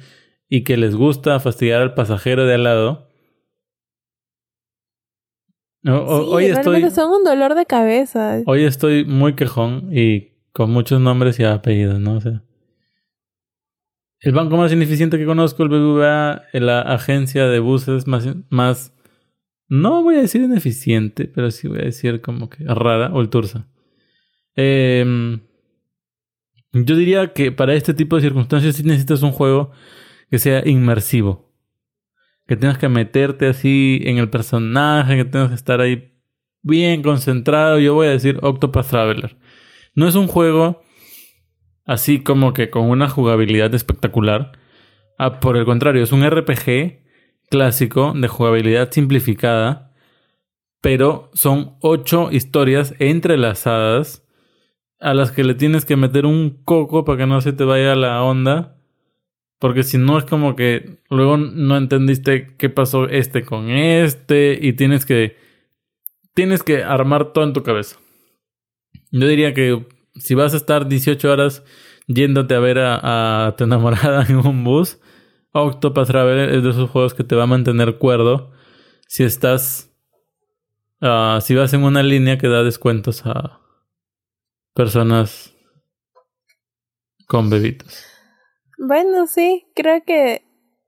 [0.49, 3.12] y que les gusta fastidiar al pasajero de al lado.
[5.85, 6.91] Hoy estoy.
[6.91, 8.41] Son un dolor de cabeza.
[8.47, 12.17] Hoy estoy muy quejón y con muchos nombres y apellidos, ¿no?
[12.17, 12.43] O sea,
[14.21, 18.95] el banco más ineficiente que conozco, el BBVA, la agencia de buses más, más.
[19.69, 23.31] No voy a decir ineficiente, pero sí voy a decir como que rara, o el
[23.31, 23.67] Tursa.
[24.55, 25.41] Eh,
[26.73, 29.71] yo diría que para este tipo de circunstancias sí necesitas un juego
[30.31, 31.52] que sea inmersivo.
[32.53, 36.13] Que tengas que meterte así en el personaje, que tengas que estar ahí
[36.61, 37.79] bien concentrado.
[37.79, 39.39] Yo voy a decir Octopath Traveler.
[39.95, 40.83] No es un juego
[41.87, 44.53] así como que con una jugabilidad espectacular.
[45.17, 47.01] Ah, por el contrario, es un RPG
[47.49, 49.95] clásico de jugabilidad simplificada.
[50.83, 54.27] Pero son ocho historias entrelazadas
[55.01, 57.95] a las que le tienes que meter un coco para que no se te vaya
[57.95, 58.77] la onda.
[59.63, 64.73] Porque si no es como que luego no entendiste qué pasó este con este y
[64.73, 65.37] tienes que
[66.35, 67.97] tienes que armar todo en tu cabeza.
[69.13, 71.63] Yo diría que si vas a estar 18 horas
[72.09, 74.99] yéndote a ver a, tu enamorada en un bus,
[75.53, 78.51] Octopath Traveler es de esos juegos que te va a mantener cuerdo
[79.07, 79.95] si estás
[81.01, 83.61] ah, si vas en una línea que da descuentos a
[84.75, 85.55] personas
[87.29, 88.12] con bebitos.
[88.85, 90.43] Bueno, sí, creo que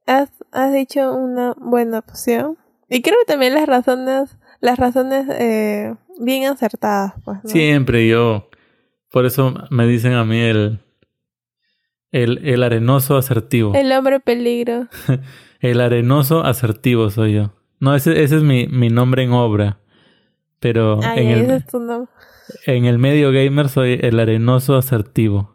[0.04, 2.58] has, has dicho una buena opción.
[2.90, 7.14] Y creo que también las razones, las razones eh, bien acertadas.
[7.24, 8.48] Pues, Siempre yo,
[9.12, 10.80] por eso me dicen a mí el,
[12.10, 13.74] el, el arenoso asertivo.
[13.76, 14.88] El hombre peligro.
[15.60, 17.52] el arenoso asertivo soy yo.
[17.78, 19.78] No, ese, ese es mi, mi nombre en obra.
[20.58, 22.10] Pero en el, es tu nombre.
[22.66, 25.53] En el medio gamer soy el arenoso asertivo.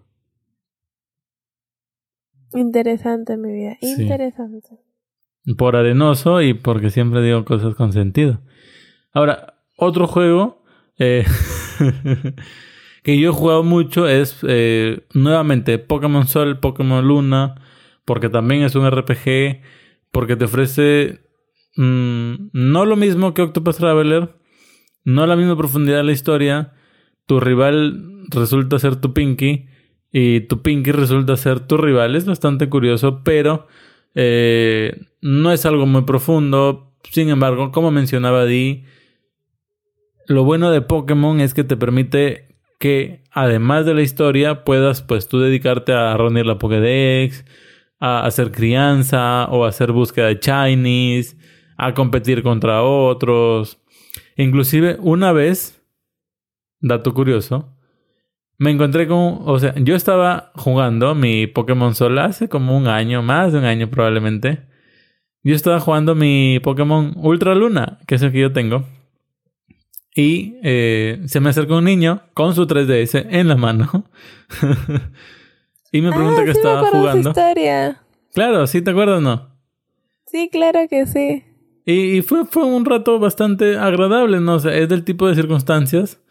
[2.53, 3.77] Interesante, mi vida.
[3.81, 4.69] Interesante.
[5.57, 8.41] Por arenoso y porque siempre digo cosas con sentido.
[9.13, 10.63] Ahora, otro juego
[10.97, 11.25] eh,
[13.03, 17.55] que yo he jugado mucho es eh, nuevamente Pokémon Sol, Pokémon Luna,
[18.05, 19.61] porque también es un RPG,
[20.11, 21.21] porque te ofrece
[21.77, 24.35] mm, no lo mismo que Octopus Traveler,
[25.05, 26.73] no la misma profundidad de la historia,
[27.25, 29.67] tu rival resulta ser tu Pinky
[30.11, 32.15] y tu Pinky resulta ser tu rival.
[32.15, 33.67] Es bastante curioso, pero
[34.15, 36.93] eh, no es algo muy profundo.
[37.11, 38.83] Sin embargo, como mencionaba Di,
[40.27, 42.47] lo bueno de Pokémon es que te permite
[42.79, 47.45] que además de la historia puedas pues tú dedicarte a reunir la Pokédex,
[47.99, 51.35] a hacer crianza o a hacer búsqueda de Chinese,
[51.77, 53.79] a competir contra otros.
[54.37, 55.81] Inclusive una vez
[56.79, 57.75] dato curioso,
[58.59, 63.23] me encontré con, o sea, yo estaba jugando mi Pokémon Sol hace como un año,
[63.23, 64.67] más de un año probablemente.
[65.43, 68.83] Yo estaba jugando mi Pokémon Ultra Luna, que es el que yo tengo.
[70.13, 74.05] Y eh, se me acercó un niño con su 3DS en la mano.
[75.93, 77.29] y me pregunta ah, qué estaba jugando.
[77.29, 78.01] historia.
[78.33, 79.55] Claro, ¿sí te acuerdas o no?
[80.25, 81.45] Sí, claro que sí.
[81.85, 84.55] Y, fue, fue un rato bastante agradable, ¿no?
[84.55, 86.21] O sea, es del tipo de circunstancias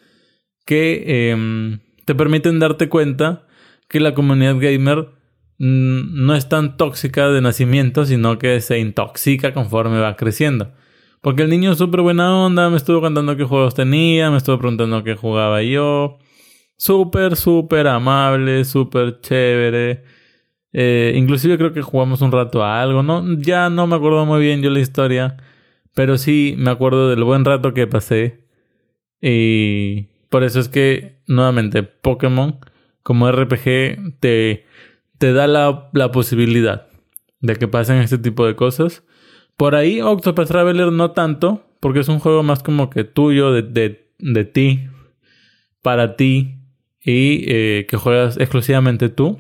[0.67, 3.47] que em, te permiten darte cuenta
[3.87, 5.11] que la comunidad gamer
[5.59, 10.73] mm, no es tan tóxica de nacimiento, sino que se intoxica conforme va creciendo.
[11.21, 14.57] Porque el niño es súper buena onda, me estuvo contando qué juegos tenía, me estuvo
[14.59, 16.17] preguntando qué jugaba yo.
[16.79, 20.03] Súper, súper amable, súper chévere.
[20.73, 23.23] Eh, inclusive creo que jugamos un rato a algo, ¿no?
[23.39, 25.37] Ya no me acuerdo muy bien yo la historia,
[25.93, 28.47] pero sí me acuerdo del buen rato que pasé.
[29.21, 32.59] Y por eso es que, nuevamente, Pokémon
[33.03, 34.67] como RPG te,
[35.19, 36.89] te da la, la posibilidad
[37.41, 39.05] de que pasen este tipo de cosas.
[39.57, 43.63] Por ahí Octopath Traveler no tanto, porque es un juego más como que tuyo, de,
[43.63, 44.89] de, de ti,
[45.83, 46.59] para ti,
[47.01, 49.39] y eh, que juegas exclusivamente tú.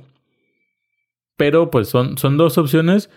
[1.36, 3.10] Pero pues son, son dos opciones.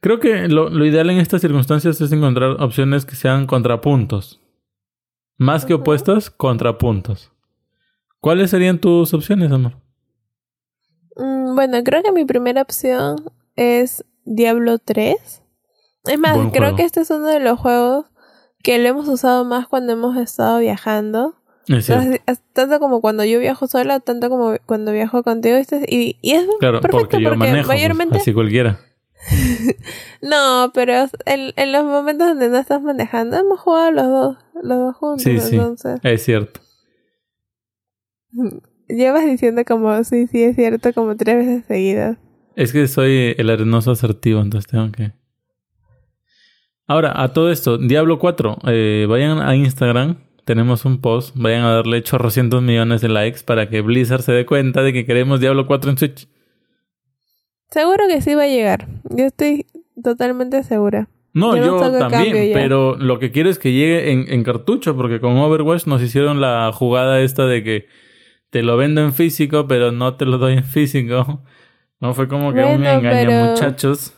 [0.00, 4.40] Creo que lo, lo ideal en estas circunstancias es encontrar opciones que sean contrapuntos.
[5.36, 7.32] Más que opuestos, contrapuntos.
[8.20, 9.74] ¿Cuáles serían tus opciones, amor?
[11.16, 13.16] Mm, bueno, creo que mi primera opción
[13.56, 15.42] es Diablo 3.
[16.06, 18.06] Es más, creo que este es uno de los juegos
[18.62, 21.34] que lo hemos usado más cuando hemos estado viajando.
[22.52, 25.56] tanto como cuando yo viajo sola, tanto como cuando viajo contigo.
[25.88, 28.18] Y, y es claro, perfecto porque, yo manejo, pues, mayormente...
[28.18, 28.80] así cualquiera.
[30.22, 34.96] No, pero en, los momentos donde no estás manejando, hemos jugado los dos, los dos
[34.96, 35.22] juntos.
[35.22, 35.58] Sí, sí,
[36.02, 36.60] es cierto.
[38.88, 42.18] Llevas diciendo como, sí, sí, es cierto, como tres veces seguidas.
[42.54, 45.12] Es que soy el arenoso asertivo, entonces tengo que...
[46.86, 51.72] Ahora, a todo esto, Diablo 4, eh, vayan a Instagram, tenemos un post, vayan a
[51.76, 55.66] darle chorrocientos millones de likes para que Blizzard se dé cuenta de que queremos Diablo
[55.66, 56.28] 4 en Switch.
[57.74, 58.86] Seguro que sí va a llegar.
[59.10, 59.66] Yo estoy
[60.00, 61.08] totalmente segura.
[61.32, 65.36] No, yo, también, pero lo que quiero es que llegue en, en, cartucho, porque con
[65.36, 67.88] Overwatch nos hicieron la jugada esta de que
[68.50, 71.42] te lo vendo en físico, pero no te lo doy en físico.
[72.00, 74.14] No fue como que un engaño, muchachos.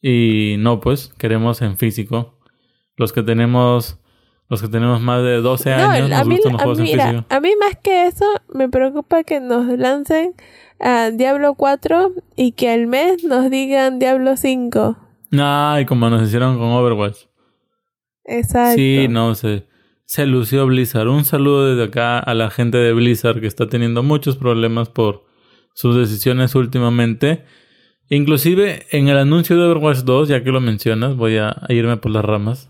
[0.00, 2.38] Y no, pues, queremos en físico.
[2.96, 3.99] Los que tenemos
[4.50, 7.24] los que tenemos más de 12 años nos gustan los juegos en físico.
[7.28, 10.34] A mí más que eso, me preocupa que nos lancen
[10.80, 14.98] a Diablo 4 y que al mes nos digan Diablo 5.
[15.38, 17.26] Ay, como nos hicieron con Overwatch.
[18.24, 18.74] Exacto.
[18.74, 19.68] Sí, no sé.
[20.04, 21.06] Se lució Blizzard.
[21.06, 25.26] Un saludo desde acá a la gente de Blizzard que está teniendo muchos problemas por
[25.74, 27.44] sus decisiones últimamente.
[28.08, 32.10] Inclusive en el anuncio de Overwatch 2, ya que lo mencionas, voy a irme por
[32.10, 32.68] las ramas.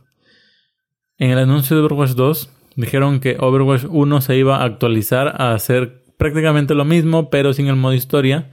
[1.20, 5.54] En el anuncio de Overwatch 2 dijeron que Overwatch 1 se iba a actualizar a
[5.54, 8.50] hacer prácticamente lo mismo, pero sin el modo historia.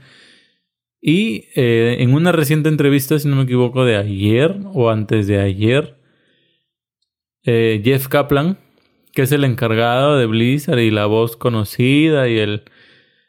[1.00, 5.40] Y eh, en una reciente entrevista, si no me equivoco, de ayer o antes de
[5.40, 5.98] ayer,
[7.42, 8.58] eh, Jeff Kaplan,
[9.12, 12.62] que es el encargado de Blizzard y la voz conocida y el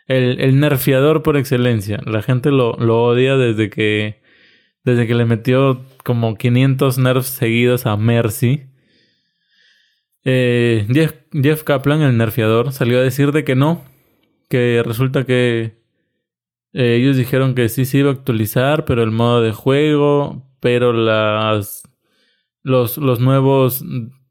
[0.09, 1.99] el, nerfeador por excelencia.
[2.05, 4.21] La gente lo, lo odia desde que,
[4.83, 8.63] desde que le metió como 500 nerfs seguidos a Mercy.
[10.31, 10.85] Eh,
[11.33, 13.81] Jeff, Kaplan, el nerfeador, salió a decir de que no,
[14.47, 15.81] que resulta que
[16.73, 20.93] eh, ellos dijeron que sí se iba a actualizar, pero el modo de juego, pero
[20.93, 21.81] las
[22.61, 23.83] los, los nuevos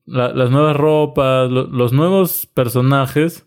[0.07, 3.47] las nuevas ropas, los nuevos personajes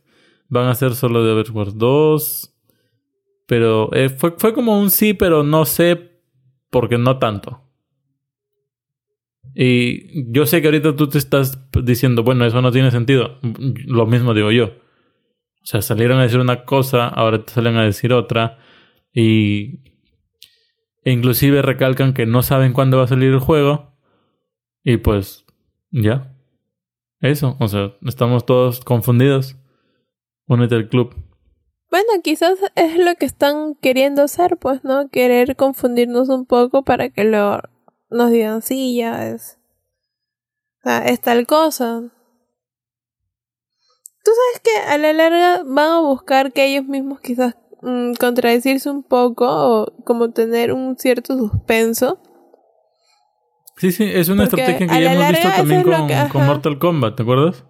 [0.49, 2.53] van a ser solo de Overwatch 2.
[3.47, 6.19] Pero eh, fue, fue como un sí, pero no sé,
[6.69, 7.61] porque no tanto.
[9.53, 13.39] Y yo sé que ahorita tú te estás diciendo, bueno, eso no tiene sentido.
[13.85, 14.65] Lo mismo digo yo.
[14.65, 18.57] O sea, salieron a decir una cosa, ahora te salen a decir otra.
[19.13, 19.81] Y
[21.03, 23.95] e inclusive recalcan que no saben cuándo va a salir el juego.
[24.83, 25.45] Y pues,
[25.91, 26.35] ya.
[27.19, 29.57] Eso, o sea, estamos todos confundidos.
[30.47, 31.15] Únete al club.
[31.89, 35.09] Bueno, quizás es lo que están queriendo hacer, pues, ¿no?
[35.09, 37.61] Querer confundirnos un poco para que lo
[38.11, 39.57] nos ya es.
[40.79, 42.01] O sea, es tal cosa.
[44.23, 48.89] Tú sabes que a la larga van a buscar que ellos mismos quizás mm, contradecirse
[48.89, 52.19] un poco o como tener un cierto suspenso.
[53.77, 57.23] Sí, sí, es una estrategia que ya hemos visto también con, con Mortal Kombat, ¿te
[57.23, 57.63] acuerdas?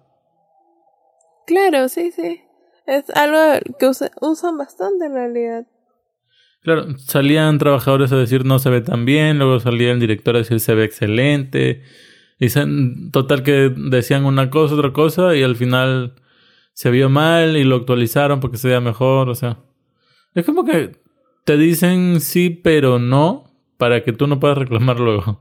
[1.46, 2.42] Claro, sí, sí.
[2.86, 3.38] Es algo
[3.78, 5.66] que usan bastante en realidad.
[6.62, 10.38] Claro, salían trabajadores a decir no se ve tan bien, luego salía el director a
[10.38, 11.82] decir se ve excelente.
[12.38, 12.48] Y
[13.10, 16.14] total que decían una cosa, otra cosa, y al final
[16.72, 19.58] se vio mal y lo actualizaron porque se veía mejor, o sea.
[20.34, 20.96] Es como que
[21.44, 25.40] te dicen sí, pero no, para que tú no puedas reclamar luego.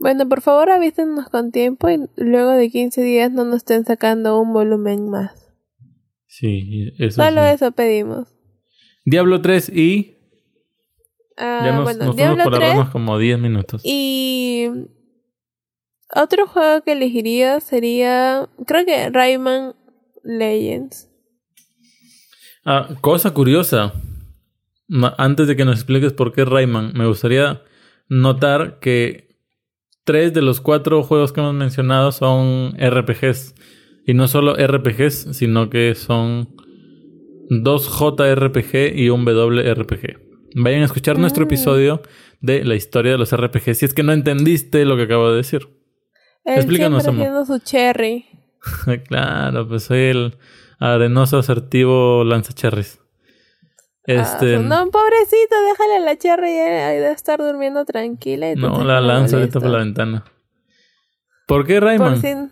[0.00, 4.40] Bueno, por favor avísenos con tiempo y luego de 15 días no nos estén sacando
[4.40, 5.52] un volumen más.
[6.26, 8.39] Sí, eso Solo eso pedimos.
[9.04, 10.16] Diablo 3 y...
[11.36, 13.82] Ah, ya nos, bueno, Diablo por 3 como 10 minutos.
[13.84, 14.68] Y...
[16.14, 18.48] Otro juego que elegiría sería...
[18.66, 19.74] Creo que Rayman
[20.24, 21.08] Legends.
[22.64, 23.92] Ah, cosa curiosa.
[25.18, 27.62] Antes de que nos expliques por qué Rayman, me gustaría
[28.08, 29.38] notar que
[30.04, 33.54] tres de los cuatro juegos que hemos mencionado son RPGs.
[34.06, 36.56] Y no solo RPGs, sino que son
[37.50, 40.18] dos JRPG y un WRPG.
[40.54, 41.48] Vayan a escuchar nuestro mm.
[41.48, 42.02] episodio
[42.40, 43.74] de la historia de los RPG.
[43.74, 45.68] Si es que no entendiste lo que acabo de decir.
[46.44, 47.46] Explícanos, amor.
[47.46, 48.26] su cherry.
[49.08, 50.38] claro, pues soy el
[50.78, 53.00] arenoso asertivo lanza cherries.
[54.04, 54.58] Este...
[54.58, 58.50] no, pobrecito, déjale la cherry y de estar durmiendo tranquila.
[58.50, 60.24] Y no, la lanza ahorita por la ventana.
[61.46, 62.50] ¿Por qué Rayman?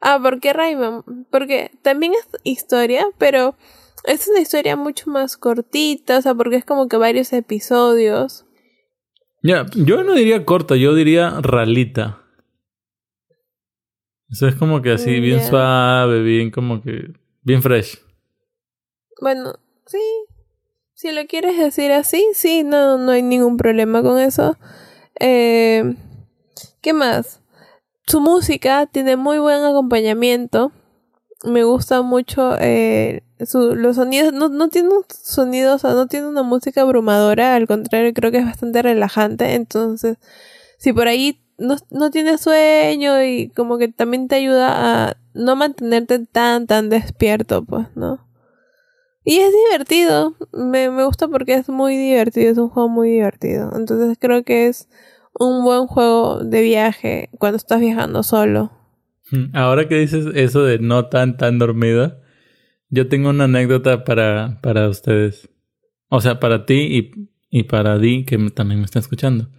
[0.00, 1.04] Ah, ¿por qué Rayman?
[1.30, 3.54] Porque también es historia, pero
[4.04, 8.44] es una historia mucho más cortita, o sea, porque es como que varios episodios.
[9.42, 12.22] Ya, yo no diría corta, yo diría ralita.
[14.30, 17.12] Eso es como que así, bien suave, bien como que.
[17.42, 17.98] bien fresh.
[19.20, 19.54] Bueno,
[19.86, 19.98] sí,
[20.94, 24.56] si lo quieres decir así, sí, no, no hay ningún problema con eso.
[25.18, 25.94] Eh,
[26.80, 27.40] ¿Qué más?
[28.06, 30.72] Su música tiene muy buen acompañamiento.
[31.44, 36.08] Me gusta mucho eh, su, los sonidos, no, no tiene un sonido, o sea, no
[36.08, 39.54] tiene una música abrumadora, al contrario, creo que es bastante relajante.
[39.54, 40.18] Entonces,
[40.78, 45.56] si por ahí no, no tienes sueño y como que también te ayuda a no
[45.56, 48.26] mantenerte tan, tan despierto, pues, ¿no?
[49.24, 53.70] Y es divertido, me, me gusta porque es muy divertido, es un juego muy divertido.
[53.76, 54.88] Entonces creo que es
[55.38, 58.77] un buen juego de viaje cuando estás viajando solo.
[59.52, 62.22] Ahora que dices eso de no tan tan dormida,
[62.88, 65.50] yo tengo una anécdota para, para ustedes.
[66.08, 69.50] O sea, para ti y, y para Di, que también me está escuchando.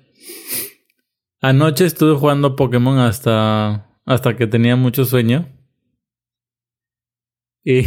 [1.41, 5.47] Anoche estuve jugando Pokémon hasta, hasta que tenía mucho sueño.
[7.63, 7.81] Y,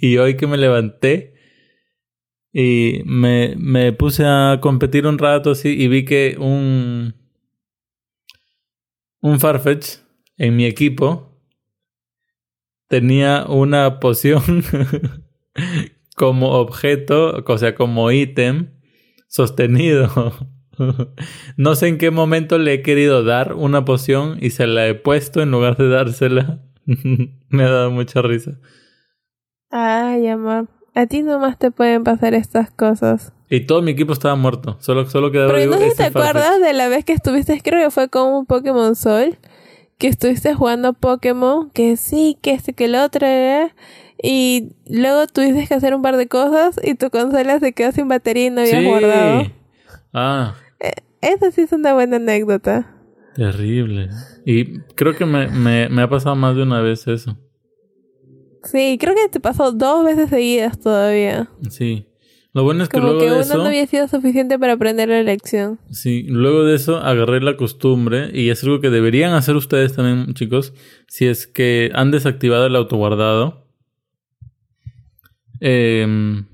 [0.06, 1.34] y hoy que me levanté
[2.52, 7.16] y me, me puse a competir un rato así y vi que un,
[9.20, 10.03] un Farfetch
[10.36, 11.34] en mi equipo
[12.88, 14.42] tenía una poción
[16.16, 18.70] como objeto, o sea, como ítem
[19.28, 20.32] sostenido.
[21.56, 24.94] no sé en qué momento le he querido dar una poción y se la he
[24.94, 26.60] puesto en lugar de dársela.
[27.48, 28.52] Me ha dado mucha risa.
[29.70, 30.68] Ay, amor.
[30.94, 33.32] A ti nomás te pueden pasar estas cosas.
[33.50, 34.76] Y todo mi equipo estaba muerto.
[34.80, 37.82] Solo, solo quedaba Pero no sé si te acuerdas de la vez que estuviste, creo
[37.82, 39.36] que fue con un Pokémon Sol,
[40.04, 43.72] que estuviste jugando Pokémon, que sí, que este, que el otro, ¿eh?
[44.22, 48.06] y luego tuviste que hacer un par de cosas y tu consola se quedó sin
[48.08, 48.86] batería y no habías Sí.
[48.86, 49.42] guardado.
[50.12, 50.54] Ah,
[51.22, 52.94] Esa sí es una buena anécdota.
[53.34, 54.10] terrible.
[54.44, 57.38] Y creo que me, me, me ha pasado más de una vez eso.
[58.62, 61.48] Sí, creo que te pasó dos veces seguidas todavía.
[61.70, 62.06] Sí.
[62.54, 63.58] Lo bueno es que Como luego que de una eso...
[63.58, 65.80] no había sido suficiente para aprender la lección.
[65.90, 70.34] Sí, luego de eso agarré la costumbre y es algo que deberían hacer ustedes también,
[70.34, 70.72] chicos,
[71.08, 73.66] si es que han desactivado el autoguardado.
[75.60, 76.46] em,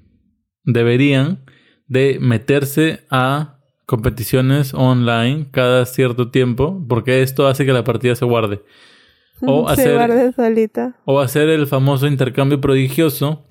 [0.65, 1.45] deberían
[1.89, 8.25] de meterse a competiciones online cada cierto tiempo porque esto hace que la partida se
[8.25, 8.63] guarde.
[9.43, 10.97] O Se hacer- guarde solita.
[11.05, 13.45] O hacer el famoso intercambio prodigioso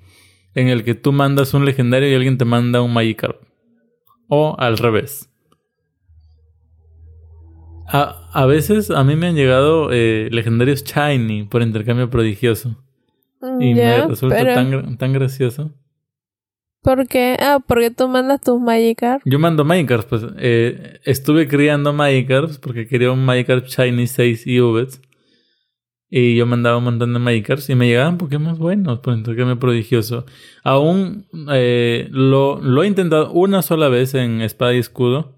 [0.60, 3.41] en el que tú mandas un legendario y alguien te manda un Magikarp.
[4.28, 5.30] O al revés.
[7.88, 12.76] A, a veces a mí me han llegado eh, legendarios shiny por intercambio prodigioso.
[13.60, 15.72] Y me resulta pero tan, tan gracioso.
[16.82, 17.36] ¿Por qué?
[17.39, 19.22] Ah, porque tú mandas tus Magikarp.
[19.26, 20.26] Yo mando Magikarps, pues.
[20.38, 25.01] eh, estuve criando Magikarps porque quería un Magikarp Shiny 6 UVs.
[26.10, 30.26] Y yo mandaba un montón de Magikarps y me llegaban Pokémon buenos por intercambio prodigioso.
[30.64, 35.38] Aún eh, lo, lo he intentado una sola vez en Espada y Escudo.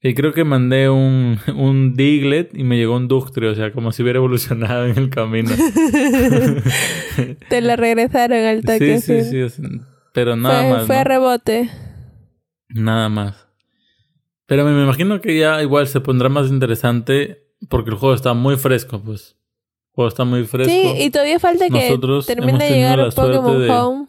[0.00, 3.90] Y creo que mandé un, un Diglett y me llegó un Ductrio, o sea, como
[3.90, 5.50] si hubiera evolucionado en el camino.
[7.48, 9.00] Te la regresaron al toque.
[9.00, 9.62] sí, sí, sí.
[10.12, 10.86] Pero nada fue más.
[10.86, 11.00] fue ¿no?
[11.00, 11.70] a rebote.
[12.68, 13.48] Nada más.
[14.46, 18.56] Pero me imagino que ya igual se pondrá más interesante porque el juego está muy
[18.56, 19.36] fresco, pues.
[19.98, 20.70] Juego está muy fresco.
[20.72, 21.88] Sí, y todavía falta que
[22.24, 24.06] termine de llegar Pokémon de- Home.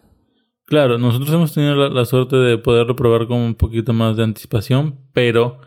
[0.68, 4.22] Claro, nosotros hemos tenido la, la suerte de poderlo probar con un poquito más de
[4.24, 5.62] anticipación, pero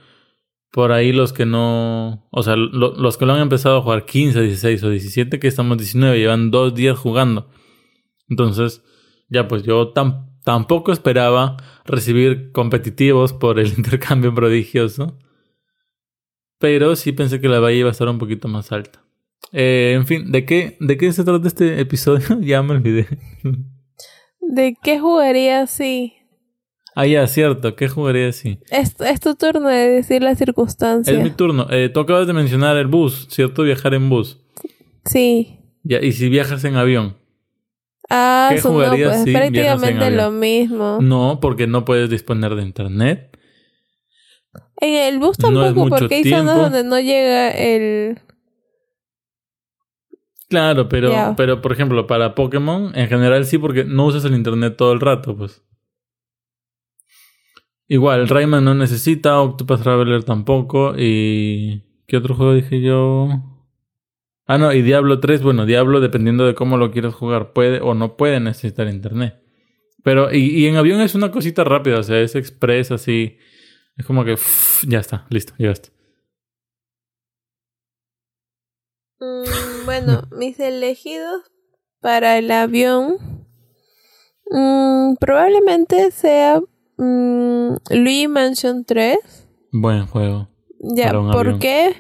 [0.71, 4.07] por ahí los que no, o sea, lo- los que lo han empezado a jugar
[4.07, 7.49] 15, 16 o 17, que estamos 19, llevan dos días jugando.
[8.29, 8.85] Entonces,
[9.29, 15.19] ya pues yo tam- tampoco esperaba recibir competitivos por el intercambio prodigioso,
[16.61, 19.03] pero sí pensé que la valle iba a estar un poquito más alta.
[19.51, 22.39] Eh, en fin, ¿de qué, ¿de qué se trata este episodio?
[22.41, 23.07] ya me olvidé.
[24.41, 26.15] ¿De qué jugaría así?
[26.95, 27.75] Ah, ya, cierto.
[27.75, 28.59] ¿Qué jugaría así?
[28.71, 31.13] Es, es tu turno de decir la circunstancia.
[31.13, 31.67] Es mi turno.
[31.71, 33.63] Eh, tú acabas de mencionar el bus, ¿cierto?
[33.63, 34.41] Viajar en bus.
[35.07, 35.59] Sí.
[35.83, 37.17] Ya, y si viajas en avión.
[38.11, 40.99] Ah, ¿Qué no, jugarías pues si en prácticamente lo mismo.
[41.01, 43.39] No, porque no puedes disponer de internet.
[44.81, 48.21] En el bus No tampoco, porque hay zonas donde no llega el...
[50.53, 51.35] Claro, pero, Ya.
[51.35, 55.01] pero por ejemplo, para Pokémon, en general sí, porque no usas el internet todo el
[55.01, 55.63] rato, pues.
[57.89, 61.85] Igual, Rayman no necesita, Octopath Traveler tampoco, y...
[62.07, 63.29] ¿Qué otro juego dije yo?
[64.47, 67.95] Ah, no, y Diablo 3, bueno, Diablo, dependiendo de cómo lo quieras jugar, puede o
[67.95, 69.41] no puede necesitar internet.
[70.05, 73.39] Pero, y, y en avión es una cosita rápida, o sea, es express así.
[73.97, 75.89] Es como que, uff, ya está, listo, llegaste.
[79.21, 79.45] Mm,
[79.93, 81.43] bueno, mis elegidos
[82.01, 83.19] para el avión
[84.51, 86.61] mm, probablemente sea
[86.97, 89.19] mm, Luigi Mansion 3.
[89.71, 90.49] Buen juego.
[90.81, 91.59] Ya, Para un ¿por avión.
[91.61, 91.95] qué?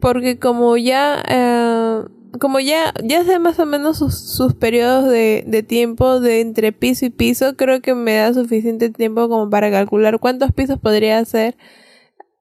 [0.00, 2.04] Porque como ya eh,
[2.40, 6.72] como ya, ya sé más o menos sus, sus periodos de, de tiempo de entre
[6.72, 11.18] piso y piso, creo que me da suficiente tiempo como para calcular cuántos pisos podría
[11.18, 11.56] hacer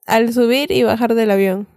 [0.06, 1.68] al subir y bajar del avión.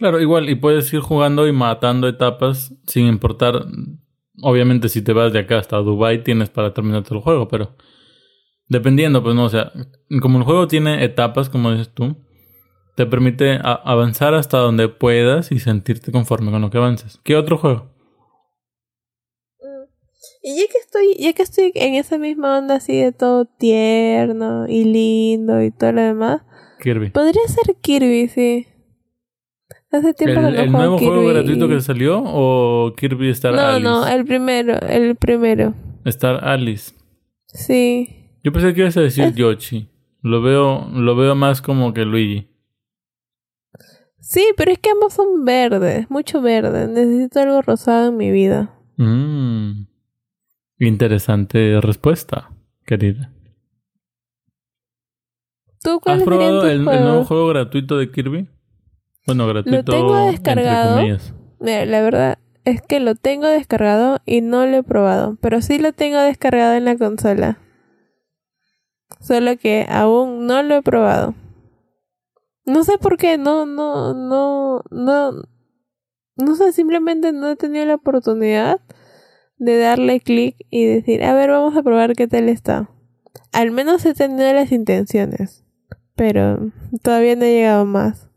[0.00, 3.66] Claro, igual, y puedes ir jugando y matando etapas sin importar.
[4.40, 7.76] Obviamente, si te vas de acá hasta Dubai tienes para terminar el juego, pero
[8.66, 9.72] dependiendo, pues no, o sea,
[10.22, 12.16] como el juego tiene etapas, como dices tú,
[12.96, 17.20] te permite avanzar hasta donde puedas y sentirte conforme con lo que avances.
[17.22, 17.90] ¿Qué otro juego?
[19.60, 19.84] Mm.
[20.42, 24.64] Y ya que estoy, ya que estoy en esa misma onda así de todo tierno
[24.66, 26.40] y lindo y todo lo demás.
[26.80, 27.10] Kirby.
[27.10, 28.66] Podría ser Kirby, sí.
[29.92, 33.54] Hace tiempo ¿El, que no el juego nuevo juego gratuito que salió o Kirby Star
[33.54, 33.82] No, Alice?
[33.82, 35.74] no, el primero, el primero.
[36.04, 36.94] Star Alice.
[37.46, 38.30] Sí.
[38.44, 39.88] Yo pensé que ibas a decir Yoshi.
[40.22, 42.48] Lo veo, lo veo más como que Luigi.
[44.20, 46.86] Sí, pero es que ambos son verdes, mucho verde.
[46.86, 48.70] Necesito algo rosado en mi vida.
[48.96, 49.86] Mm.
[50.78, 52.50] Interesante respuesta,
[52.86, 53.32] querida.
[55.82, 58.46] ¿Tú ¿Has cuáles serían probado tus el, el nuevo juego gratuito de Kirby?
[59.34, 59.92] Bueno, gratuito.
[59.92, 61.00] tengo descargado.
[61.60, 65.78] Mira, la verdad es que lo tengo descargado y no lo he probado, pero sí
[65.78, 67.58] lo tengo descargado en la consola.
[69.20, 71.34] Solo que aún no lo he probado.
[72.64, 75.32] No sé por qué, no, no, no, no,
[76.36, 78.80] no sé, simplemente no he tenido la oportunidad
[79.58, 82.90] de darle clic y decir, a ver, vamos a probar qué tal está.
[83.52, 85.64] Al menos he tenido las intenciones,
[86.14, 86.70] pero
[87.02, 88.29] todavía no he llegado más.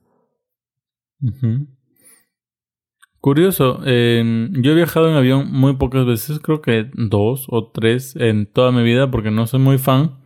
[3.19, 8.17] Curioso, eh, yo he viajado en avión muy pocas veces, creo que dos o tres
[8.17, 10.19] en toda mi vida, porque no soy muy fan.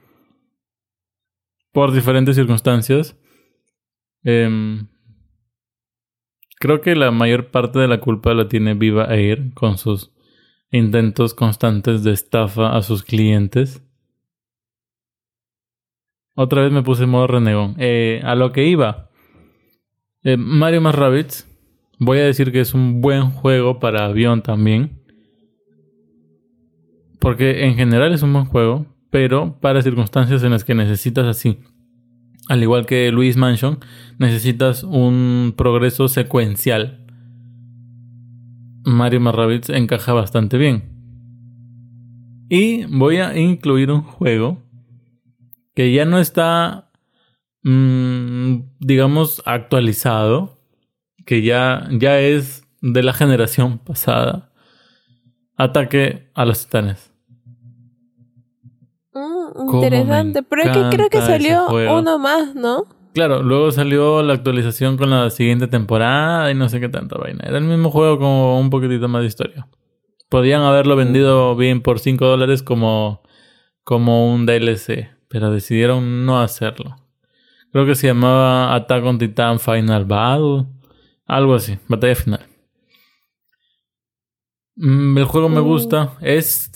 [1.72, 3.16] Por diferentes circunstancias.
[4.24, 4.88] Em,
[6.60, 10.12] creo que la mayor parte de la culpa la tiene Viva Air con sus
[10.72, 13.84] intentos constantes de estafa a sus clientes.
[16.36, 17.76] Otra vez me puse en modo renegón.
[17.78, 19.07] Eh, a lo que iba.
[20.28, 21.48] Eh, Mario más Rabbids.
[22.00, 25.00] Voy a decir que es un buen juego para avión también.
[27.18, 28.88] Porque en general es un buen juego.
[29.10, 31.60] Pero para circunstancias en las que necesitas así.
[32.50, 33.80] Al igual que Luis Mansion,
[34.20, 37.06] necesitas un progreso secuencial.
[38.84, 40.84] Mario más Rabbids encaja bastante bien.
[42.50, 44.62] Y voy a incluir un juego
[45.74, 46.87] que ya no está,
[47.68, 50.58] mm, digamos, actualizado,
[51.26, 54.52] que ya, ya es de la generación pasada.
[55.58, 57.12] Ataque a los titanes.
[59.14, 62.86] Mm, interesante, pero es que creo que salió uno más, ¿no?
[63.14, 67.44] Claro, luego salió la actualización con la siguiente temporada y no sé qué tanta vaina.
[67.48, 69.68] Era el mismo juego con un poquitito más de historia.
[70.30, 73.24] Podían haberlo vendido bien por 5 dólares como,
[73.84, 77.07] como un DLC, pero decidieron no hacerlo.
[77.72, 80.66] Creo que se llamaba Attack on Titan Final Battle.
[81.26, 82.46] Algo así, batalla final.
[84.76, 85.66] Mm, El juego me Mm.
[85.66, 86.18] gusta.
[86.22, 86.72] Es.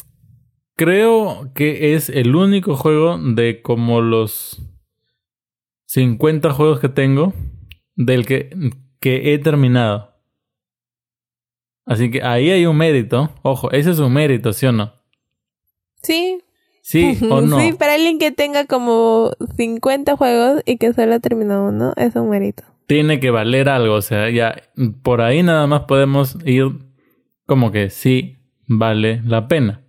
[0.75, 4.61] Creo que es el único juego de como los
[5.85, 7.33] 50 juegos que tengo
[7.95, 8.49] del que,
[8.99, 10.15] que he terminado.
[11.85, 13.29] Así que ahí hay un mérito.
[13.43, 14.93] Ojo, ese es un mérito, ¿sí o no?
[16.01, 16.41] Sí.
[16.91, 17.57] Sí o no.
[17.57, 22.17] Sí, para alguien que tenga como 50 juegos y que solo ha terminado uno, es
[22.17, 22.63] un mérito.
[22.85, 23.95] Tiene que valer algo.
[23.95, 24.55] O sea, ya
[25.01, 26.65] por ahí nada más podemos ir
[27.45, 29.85] como que sí vale la pena.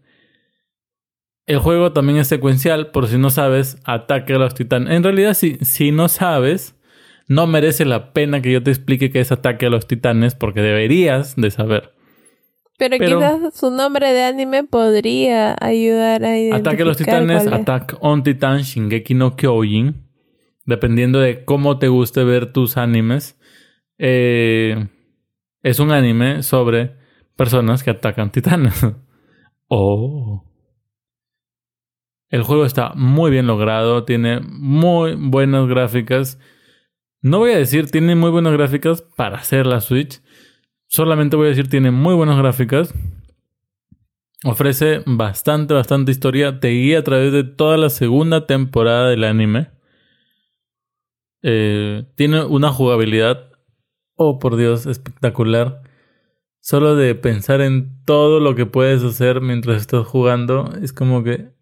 [1.46, 4.94] El juego también es secuencial, por si no sabes, ataque a los titanes.
[4.94, 6.76] En realidad, si, si no sabes,
[7.26, 10.60] no merece la pena que yo te explique qué es ataque a los titanes, porque
[10.60, 11.94] deberías de saber.
[12.78, 17.46] Pero, Pero- quizás su nombre de anime podría ayudar a identificar Ataque a los titanes.
[17.46, 20.08] Attack on Titan, Shingeki no Kyojin.
[20.64, 23.38] Dependiendo de cómo te guste ver tus animes.
[23.98, 24.88] eh,
[25.62, 26.96] es un anime sobre
[27.36, 28.74] personas que atacan titanes.
[29.68, 30.44] oh.
[32.28, 36.40] El juego está muy bien logrado, tiene muy buenas gráficas.
[37.20, 40.20] No voy a decir tiene muy buenas gráficas para hacer la Switch.
[40.92, 42.92] Solamente voy a decir tiene muy buenas gráficas.
[44.44, 46.60] Ofrece bastante, bastante historia.
[46.60, 49.70] Te guía a través de toda la segunda temporada del anime.
[51.42, 53.52] Eh, tiene una jugabilidad,
[54.16, 55.80] oh por Dios, espectacular.
[56.60, 61.54] Solo de pensar en todo lo que puedes hacer mientras estás jugando, es como que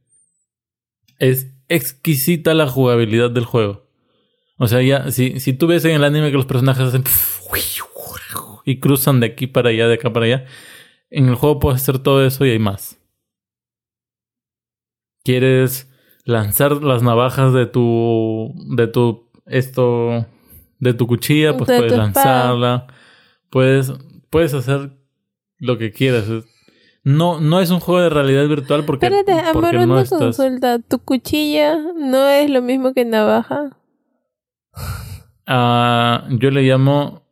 [1.21, 3.87] es exquisita la jugabilidad del juego.
[4.59, 7.05] O sea, ya, si, si tú ves en el anime que los personajes hacen
[8.71, 10.45] y cruzan de aquí para allá, de acá para allá.
[11.11, 13.01] En el juego puedes hacer todo eso y hay más.
[15.25, 15.91] ¿Quieres
[16.25, 20.25] lanzar las navajas de tu de tu esto
[20.79, 22.87] de tu cuchilla, pues De puedes lanzarla.
[23.51, 23.93] Puedes
[24.31, 24.93] puedes hacer
[25.59, 26.27] lo que quieras.
[27.03, 30.21] No no es un juego de realidad virtual porque Espérate, amor, porque no una estás
[30.21, 30.79] consulta.
[30.79, 33.77] ¿Tu cuchilla no es lo mismo que navaja?
[35.45, 37.30] Ah, yo le llamo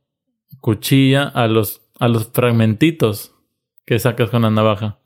[0.61, 3.34] cuchilla a los, a los fragmentitos
[3.86, 4.98] que sacas con la navaja.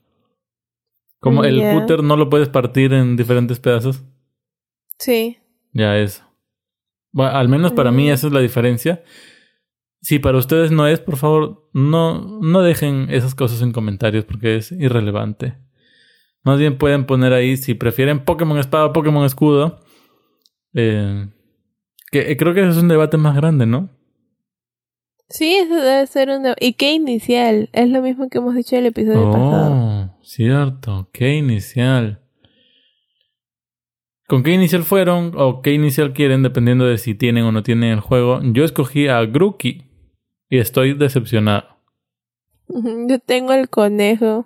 [1.19, 1.73] Como el Ya.
[1.79, 4.03] cúter no lo puedes partir en diferentes pedazos.
[4.99, 5.37] Sí.
[5.71, 6.23] Ya eso.
[7.11, 8.11] Bueno, al menos para mí Mm.
[8.13, 9.03] esa es la diferencia.
[10.01, 14.57] Si para ustedes no es, por favor, no, no dejen esas cosas en comentarios porque
[14.57, 15.57] es irrelevante.
[16.43, 19.79] Más bien pueden poner ahí si prefieren Pokémon Espada o Pokémon Escudo.
[20.73, 21.29] Eh,
[22.11, 23.89] que eh, creo que ese es un debate más grande, ¿no?
[25.33, 26.53] Sí, eso debe ser una...
[26.59, 27.67] ¿Y qué inicial?
[27.73, 29.73] Es lo mismo que hemos dicho en el episodio pasado.
[29.73, 31.09] Oh, cierto.
[31.11, 32.21] ¿Qué inicial?
[34.27, 37.89] ¿Con qué inicial fueron o qué inicial quieren dependiendo de si tienen o no tienen
[37.89, 38.41] el juego?
[38.43, 39.89] Yo escogí a Grookey
[40.49, 41.63] y estoy decepcionado.
[42.67, 44.45] Yo tengo el conejo.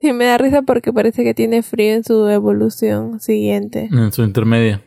[0.00, 3.88] Y me da risa porque parece que tiene frío en su evolución siguiente.
[3.92, 4.82] En su intermedia.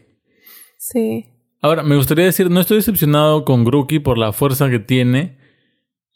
[0.78, 1.26] Sí.
[1.62, 5.37] Ahora, me gustaría decir, no estoy decepcionado con Grookey por la fuerza que tiene,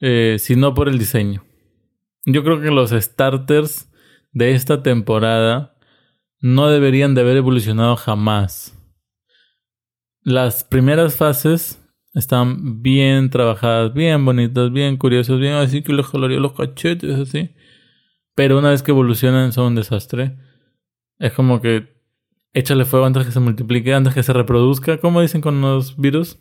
[0.01, 1.43] eh, sino por el diseño.
[2.25, 3.89] Yo creo que los starters
[4.31, 5.75] de esta temporada
[6.39, 8.77] no deberían de haber evolucionado jamás.
[10.23, 11.79] Las primeras fases
[12.13, 17.51] están bien trabajadas, bien bonitas, bien curiosas, bien así que les jalaría los cachetes así.
[18.35, 20.37] Pero una vez que evolucionan son un desastre.
[21.19, 22.01] Es como que
[22.53, 24.97] échale fuego antes que se multiplique, antes que se reproduzca.
[24.99, 26.39] ¿Cómo dicen con los virus?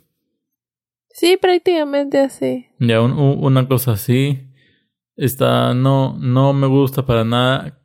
[1.13, 2.67] Sí, prácticamente así.
[2.79, 3.13] Ya, un-
[3.45, 4.47] una cosa así.
[5.17, 7.83] Está, no, no me gusta para nada.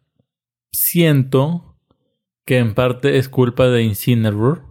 [0.71, 1.77] Siento
[2.45, 4.61] que en parte es culpa de Incineroar,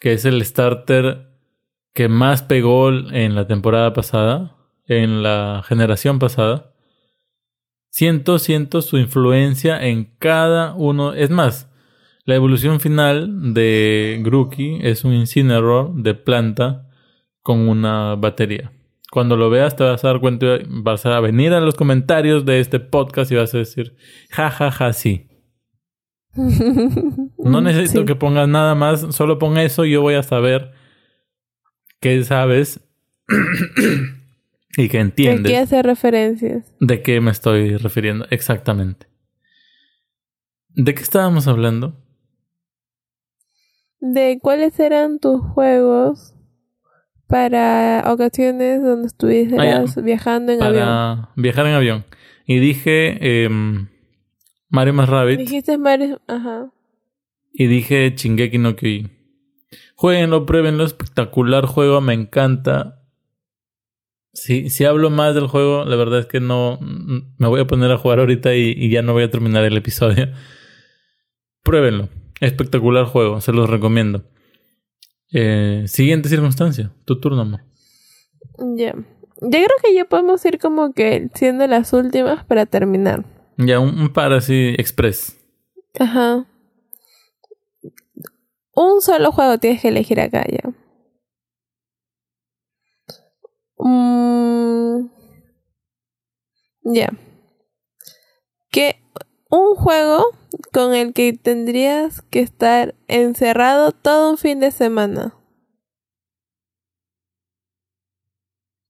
[0.00, 1.28] que es el starter
[1.94, 4.56] que más pegó en la temporada pasada,
[4.86, 6.72] en la generación pasada.
[7.90, 11.14] Siento, siento su influencia en cada uno.
[11.14, 11.70] Es más,
[12.24, 16.85] la evolución final de Grookey es un Incineroar de planta
[17.46, 18.72] con una batería.
[19.12, 22.58] Cuando lo veas te vas a dar cuenta, vas a venir a los comentarios de
[22.58, 23.94] este podcast y vas a decir,
[24.30, 25.28] ja, ja, ja, sí.
[27.38, 28.04] No necesito Sí.
[28.06, 30.72] que pongas nada más, solo pon eso y yo voy a saber
[32.00, 32.80] que sabes
[34.76, 36.74] y que entiendes aquí hace referencias.
[36.80, 39.06] de qué me estoy refiriendo exactamente.
[40.70, 41.94] ¿De qué estábamos hablando?
[44.00, 46.34] ¿De cuáles eran tus juegos
[47.26, 50.84] para ocasiones donde estuvieras viajando en avión?
[50.84, 52.04] Para viajar en avión.
[52.46, 53.88] Y dije em,
[54.68, 56.20] Mario más Rabbit Dijiste Mario...
[56.28, 56.70] Ajá.
[57.52, 59.10] y dije Shingeki no Kyojin.
[59.96, 63.02] Jueguenlo, pruébenlo, espectacular juego, me encanta.
[64.34, 67.66] Si, si hablo más del juego, la verdad es que no mm, me voy a
[67.66, 70.28] poner a jugar ahorita y, y ya no voy a terminar el episodio.
[71.62, 72.10] Pruébenlo,
[72.40, 74.24] espectacular juego, se los recomiendo.
[75.32, 77.60] Eh, siguiente circunstancia, tu turno, amor.
[78.76, 78.94] Ya.
[78.94, 83.24] Yo creo que ya podemos ir como que siendo las últimas para terminar.
[83.58, 85.36] Ya, un, un par así express.
[85.98, 86.46] Ajá.
[88.74, 90.70] Un solo juego tienes que elegir acá ya.
[93.78, 95.08] Mm,
[96.84, 97.10] ya.
[98.70, 99.00] Que
[99.50, 100.24] un juego
[100.72, 105.34] con el que tendrías que estar encerrado todo un fin de semana.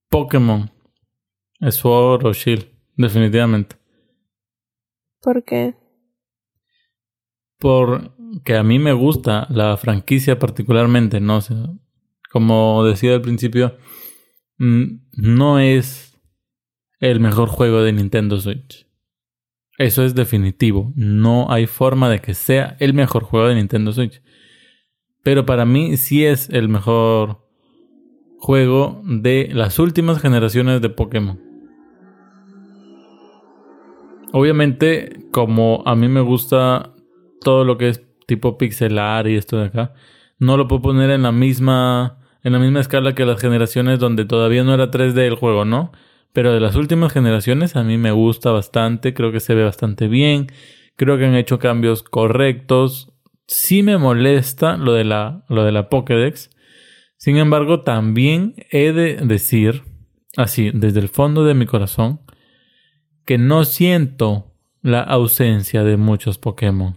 [0.09, 0.71] Pokémon.
[1.71, 3.77] Sword o Shield, definitivamente.
[5.21, 5.75] ¿Por qué?
[7.59, 11.55] Porque a mí me gusta la franquicia particularmente, no sé.
[12.31, 13.79] Como decía al principio,
[14.59, 16.19] mm, no es
[17.01, 18.86] el mejor juego de Nintendo Switch.
[19.79, 20.93] Eso es definitivo.
[20.97, 24.23] No hay forma de que sea el mejor juego de Nintendo Switch.
[25.23, 27.47] Pero para mí sí es el mejor
[28.39, 31.41] juego de las últimas generaciones de Pokémon.
[34.33, 36.93] Obviamente, como a mí me gusta
[37.41, 39.95] todo lo que es tipo pixelar y esto de acá,
[40.39, 44.25] no lo puedo poner en la misma en la misma escala que las generaciones donde
[44.25, 45.91] todavía no era 3D el juego, ¿no?
[46.37, 50.07] Pero de las últimas generaciones a mí me gusta bastante, creo que se ve bastante
[50.07, 50.49] bien,
[50.95, 53.11] creo que han hecho cambios correctos.
[53.47, 56.51] Sí me molesta lo de la lo de la Pokédex.
[57.17, 59.85] Sin embargo, también he de decir
[60.37, 62.21] así, desde el fondo de mi corazón,
[63.25, 66.97] que no siento la ausencia de muchos Pokémon.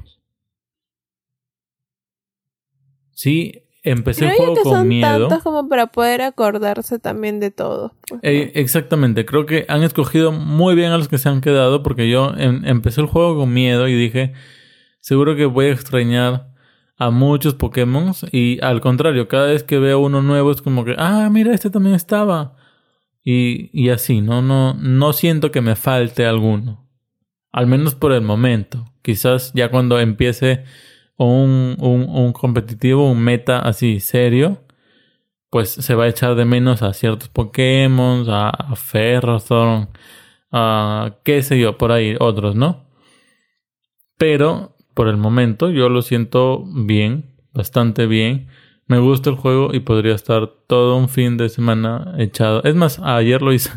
[3.14, 5.28] Sí, empecé el juego con son miedo.
[5.28, 7.94] tantos como para poder acordarse también de todo.
[8.08, 8.30] pues, ¿no?
[8.30, 12.10] Eh, exactamente, creo que han escogido muy bien a los que se han quedado porque
[12.10, 14.34] yo em- empecé el juego con miedo y dije,
[15.00, 16.50] seguro que voy a extrañar
[16.98, 20.96] a muchos Pokémon y al contrario, cada vez que veo uno nuevo es como que,
[20.98, 22.56] ah, mira, este también estaba.
[23.24, 24.42] Y, y así, ¿no?
[24.42, 26.88] No, no siento que me falte alguno.
[27.52, 28.86] Al menos por el momento.
[29.02, 30.64] Quizás ya cuando empiece
[31.26, 34.60] un, un, un competitivo, un meta así serio,
[35.50, 39.90] pues se va a echar de menos a ciertos Pokémon, a, a Ferrothorn,
[40.52, 42.86] a qué sé yo, por ahí, otros, ¿no?
[44.18, 48.48] Pero por el momento yo lo siento bien, bastante bien.
[48.88, 52.64] Me gusta el juego y podría estar todo un fin de semana echado.
[52.64, 53.70] Es más, ayer lo hice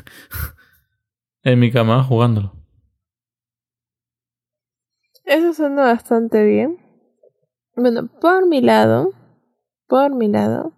[1.42, 2.54] en mi cama jugándolo.
[5.24, 6.81] Eso suena bastante bien.
[7.74, 9.12] Bueno, por mi lado,
[9.86, 10.72] por mi lado,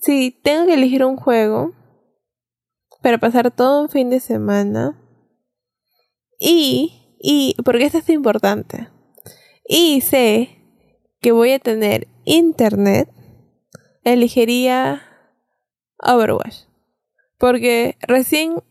[0.00, 1.72] si tengo que elegir un juego
[3.02, 5.00] para pasar todo un fin de semana
[6.38, 8.88] y, y, porque esto es importante,
[9.66, 10.60] y sé
[11.20, 13.08] que voy a tener internet,
[14.02, 15.02] elegiría
[15.98, 16.64] Overwatch.
[17.38, 18.62] Porque recién,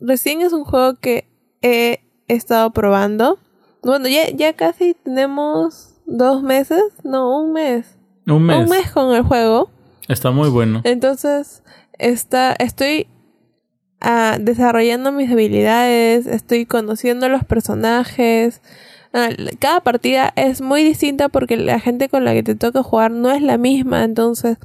[0.00, 1.28] recién es un juego que
[1.62, 3.38] he estado probando.
[3.82, 7.96] Bueno, ya, ya casi tenemos dos meses, no, un mes.
[8.26, 8.58] Un mes.
[8.58, 9.70] Un mes con el juego.
[10.08, 10.80] Está muy bueno.
[10.84, 11.62] Entonces,
[11.98, 13.06] está, estoy
[14.00, 18.62] ah, desarrollando mis habilidades, estoy conociendo los personajes.
[19.12, 19.28] Ah,
[19.58, 23.30] cada partida es muy distinta porque la gente con la que te toca jugar no
[23.30, 24.58] es la misma, entonces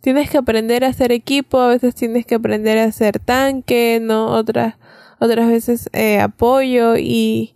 [0.00, 4.26] tienes que aprender a hacer equipo, a veces tienes que aprender a hacer tanque, no
[4.28, 4.74] otras
[5.20, 7.54] otras veces eh, apoyo y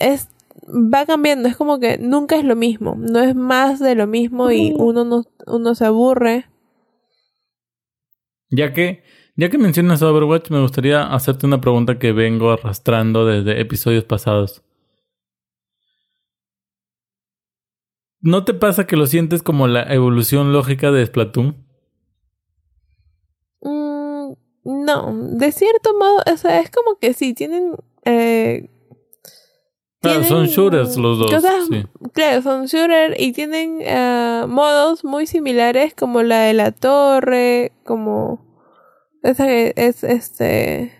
[0.00, 0.28] es
[0.68, 4.50] va cambiando, es como que nunca es lo mismo, no es más de lo mismo
[4.50, 6.46] y uno no uno se aburre.
[8.50, 9.02] Ya que,
[9.36, 14.62] ya que mencionas Overwatch, me gustaría hacerte una pregunta que vengo arrastrando desde episodios pasados.
[18.20, 21.64] ¿No te pasa que lo sientes como la evolución lógica de Splatoon?
[23.60, 24.32] Mm,
[24.64, 27.76] no, de cierto modo, o sea, es como que sí, tienen...
[28.04, 28.70] Eh,
[30.00, 31.30] Claro, son shooters los dos.
[31.32, 31.84] cosas- sí.
[32.12, 38.46] Claro, son shooter y tienen eh, modos muy similares como la de la torre, como...
[39.22, 40.94] Esa que es este...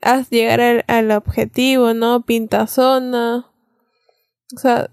[0.00, 2.22] Haz llegar al, al objetivo, ¿no?
[2.26, 3.46] Pinta zona.
[4.54, 4.90] O sea,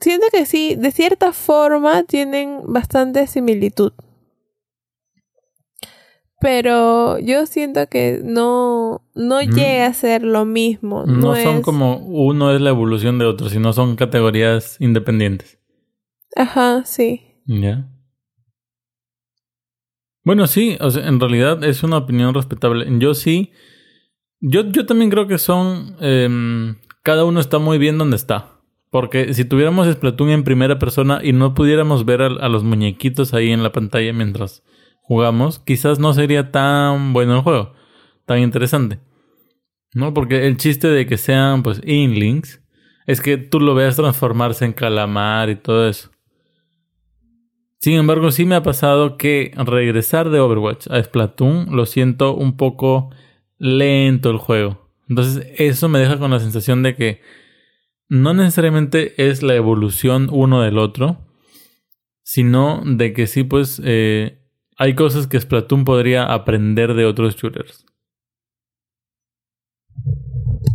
[0.00, 3.92] siento que sí, de cierta forma tienen bastante similitud.
[6.44, 9.50] Pero yo siento que no, no Mm.
[9.54, 11.04] llega a ser lo mismo.
[11.06, 15.58] No, No, son es- como uno es la evolución de otro, sino son categorías independientes.
[16.36, 17.22] Ajá, sí.
[17.46, 17.88] Ya.
[20.24, 22.86] Bueno, sí, o sea, en realidad es una opinión respetable.
[22.98, 23.52] Yo sí.
[24.40, 25.96] Yo, yo también creo que son.
[26.00, 28.50] em, cada uno está muy bien donde está.
[28.90, 33.34] Porque si tuviéramos Splatoon en primera persona y no pudiéramos ver a, a los muñequitos
[33.34, 34.62] ahí en la pantalla mientras
[35.04, 37.72] jugamos, quizás no sería tan bueno el juego,
[38.26, 38.98] tan interesante.
[39.92, 40.12] ¿No?
[40.12, 42.60] Porque el chiste de que sean, pues, inlinks
[43.06, 46.10] es que tú lo veas transformarse en calamar y todo eso.
[47.80, 52.56] Sin embargo, sí me ha pasado que regresar de Overwatch a Splatoon lo siento un
[52.56, 53.10] poco
[53.58, 54.90] lento el juego.
[55.08, 57.20] Entonces, eso me deja con la sensación de que
[58.08, 61.18] no necesariamente es la evolución uno del otro,
[62.22, 64.43] sino de que sí, pues, eh,
[64.78, 67.84] hay cosas que Splatoon podría aprender de otros shooters.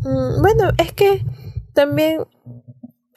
[0.04, 1.24] Mm, bueno, es que
[1.74, 2.22] también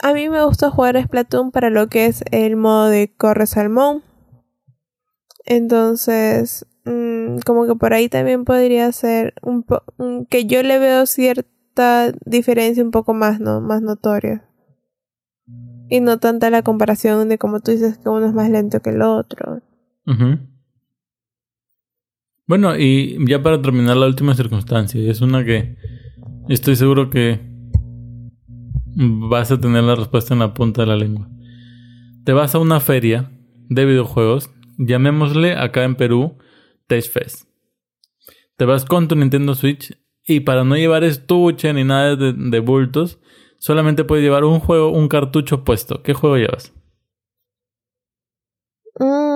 [0.03, 3.47] a mí me gusta jugar a Splatoon para lo que es el modo de corre
[3.47, 4.03] salmón.
[5.45, 10.79] Entonces, mm, como que por ahí también podría ser un po un- que yo le
[10.79, 13.61] veo cierta diferencia un poco más, ¿no?
[13.61, 14.45] Más notoria.
[15.89, 18.91] Y no tanta la comparación de como tú dices que uno es más lento que
[18.91, 19.61] el otro.
[22.47, 25.77] Bueno, y ya para terminar la última circunstancia, es una que
[26.49, 27.41] estoy seguro que
[28.97, 31.29] vas a tener la respuesta en la punta de la lengua.
[32.25, 33.31] Te vas a una feria
[33.69, 36.37] de videojuegos, llamémosle acá en Perú
[36.89, 37.49] Tech Fest.
[38.57, 42.61] Te vas con tu Nintendo Switch y para no llevar estuche ni nada de, de
[42.61, 43.21] bultos,
[43.59, 46.03] solamente puedes llevar un juego, un cartucho puesto.
[46.03, 46.73] ¿Qué juego llevas?
[48.99, 49.32] Mm.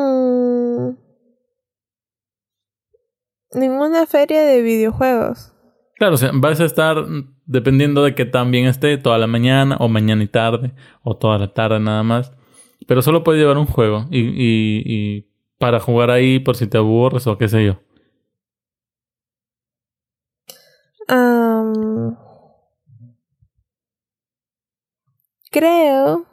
[3.57, 5.53] Ninguna feria de videojuegos.
[5.97, 7.05] Claro, o sea, vas a estar
[7.47, 11.39] dependiendo de que tan bien esté toda la mañana o mañana y tarde o toda
[11.39, 12.33] la tarde nada más.
[12.87, 16.79] Pero solo puedes llevar un juego y, y, y para jugar ahí por si te
[16.79, 17.81] aburres o qué sé yo.
[25.57, 26.27] Creo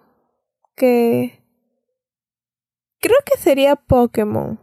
[0.76, 1.40] que...
[3.00, 4.60] Creo que sería Pokémon.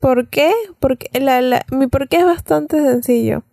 [0.00, 0.50] ¿Por qué?
[0.80, 3.44] Porque la, la- mi por qué es bastante sencillo.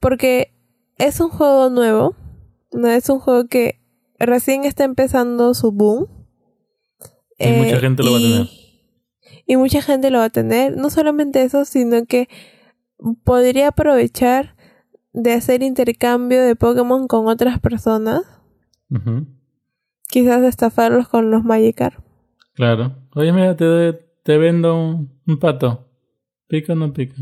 [0.00, 0.52] Porque
[0.98, 2.14] es un juego nuevo.
[2.72, 3.80] No es un juego que
[4.18, 6.06] recién está empezando su boom.
[7.38, 8.46] Y mucha gente lo va a tener.
[9.46, 10.76] Y mucha gente lo va a tener.
[10.76, 12.28] No solamente eso, sino que
[13.24, 14.54] podría aprovechar
[15.12, 18.22] de hacer intercambio de Pokémon con otras personas.
[20.08, 21.98] Quizás estafarlos con los Magikarp.
[22.54, 22.94] Claro.
[23.14, 25.88] Oye, mira, te, te vendo un, pato.
[26.46, 27.14] ¿Pica o no pica?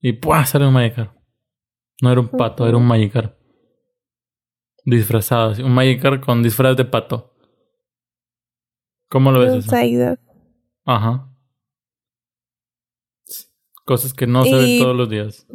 [0.00, 0.44] Y ¡pua!
[0.44, 1.14] sale un Magikarp.
[2.00, 3.36] No era un pato, era un Magikarp.
[4.84, 7.34] Disfrazado, así, un Magikarp con disfraz de pato.
[9.08, 10.18] ¿Cómo lo ves Un eso?
[10.84, 11.28] Ajá.
[13.84, 15.46] Cosas que no se ven Y- todos los días.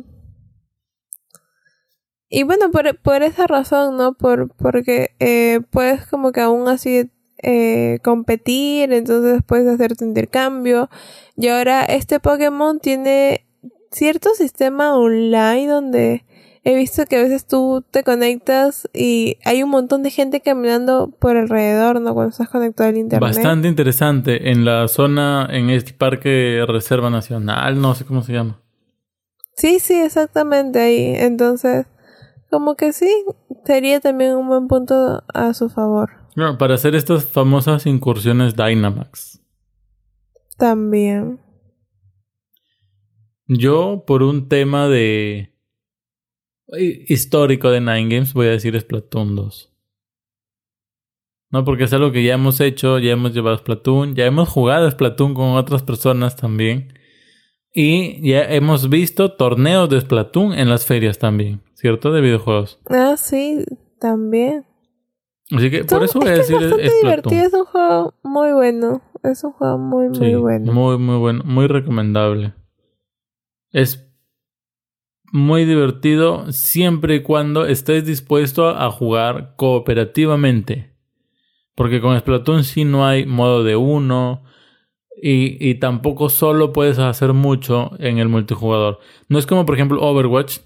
[2.29, 4.13] Y bueno, por, por esa razón, ¿no?
[4.13, 7.09] Por, porque eh, puedes como que aún así
[7.41, 10.89] eh, competir, entonces puedes hacer tu intercambio.
[11.35, 13.45] Y ahora este Pokémon tiene
[13.91, 16.25] cierto sistema online donde
[16.63, 21.13] he visto que a veces tú te conectas y hay un montón de gente caminando
[21.17, 22.13] por alrededor, ¿no?
[22.13, 23.35] Cuando estás conectado al internet.
[23.35, 24.51] Bastante interesante.
[24.51, 28.59] En la zona, en este parque Reserva Nacional, no sé cómo se llama.
[29.55, 31.15] Sí, sí, exactamente ahí.
[31.15, 31.85] Entonces,
[32.49, 33.25] como que sí,
[33.65, 36.16] sería también un buen punto a su favor.
[36.37, 39.41] No, para hacer estas famosas incursiones Dynamax.
[40.57, 41.39] También.
[43.47, 45.51] Yo, por un tema de
[46.77, 49.73] hi- histórico de Nine Games, voy a decir Splatoon 2.
[51.49, 54.91] No, porque es algo que ya hemos hecho, ya hemos llevado Splatoon, ya hemos jugado
[54.91, 56.93] Splatoon con otras personas también.
[57.73, 62.11] Y ya hemos visto torneos de Splatoon en las ferias también, ¿cierto?
[62.11, 62.79] De videojuegos.
[62.89, 63.63] Ah, sí,
[63.99, 64.65] también.
[65.55, 68.13] Así que por eso voy es a que es decir bastante divertido, es un juego
[68.23, 69.01] muy bueno.
[69.23, 70.73] Es un juego muy, muy Sí, bueno.
[70.73, 71.43] Muy, muy bueno.
[71.45, 72.53] Muy recomendable.
[73.71, 74.09] Es
[75.31, 80.93] muy divertido siempre y cuando estés dispuesto a jugar cooperativamente.
[81.75, 84.43] Porque con Splatoon sí no hay modo de uno.
[85.21, 88.99] Y, y tampoco solo puedes hacer mucho en el multijugador.
[89.29, 90.59] No es como por ejemplo Overwatch.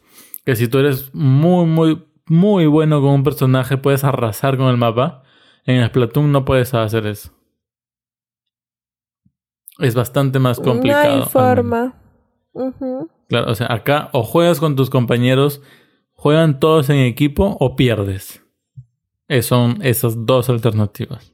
[0.44, 4.78] Que si tú eres muy, muy, muy bueno con un personaje puedes arrasar con el
[4.78, 5.24] mapa.
[5.66, 7.32] En Splatoon no puedes hacer eso.
[9.80, 11.18] Es bastante más complicado.
[11.18, 12.02] No hay forma.
[13.28, 15.62] Claro, o sea, acá o juegas con tus compañeros,
[16.14, 18.44] juegan todos en equipo o pierdes.
[19.28, 21.34] Eh, son esas dos alternativas.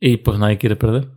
[0.00, 1.10] Y pues nadie quiere perder.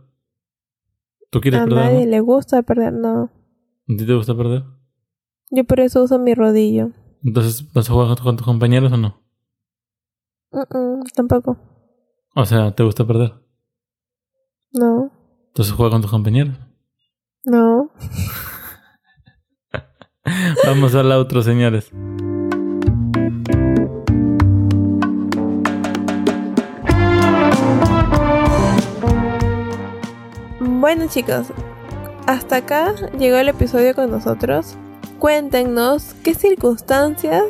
[1.30, 1.84] ¿Tú quieres A perder?
[1.84, 2.10] nadie no?
[2.10, 3.24] le gusta perder, no.
[3.24, 4.64] ¿A ti te gusta perder?
[5.50, 6.90] Yo por eso uso mi rodillo.
[7.24, 9.22] Entonces, ¿vas a jugar con tus compañeros o no?
[10.50, 11.56] Mm, mm, tampoco.
[12.34, 13.34] O sea, ¿te gusta perder?
[14.72, 15.10] No.
[15.48, 16.56] Entonces juega con tus compañeros.
[17.44, 17.90] No.
[20.66, 21.90] Vamos al outro, señores.
[30.60, 31.48] Bueno chicos,
[32.26, 34.76] hasta acá llegó el episodio con nosotros.
[35.18, 37.44] Cuéntenos qué circunstancias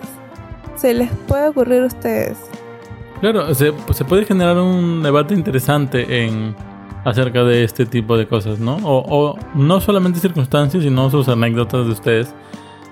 [0.76, 2.38] se les puede ocurrir a ustedes.
[3.20, 3.72] Claro, se,
[4.08, 6.06] puede generar un debate interesante
[7.04, 8.76] acerca de este tipo de cosas, ¿no?
[8.84, 12.34] O, o no solamente circunstancias, sino sus anécdotas de ustedes.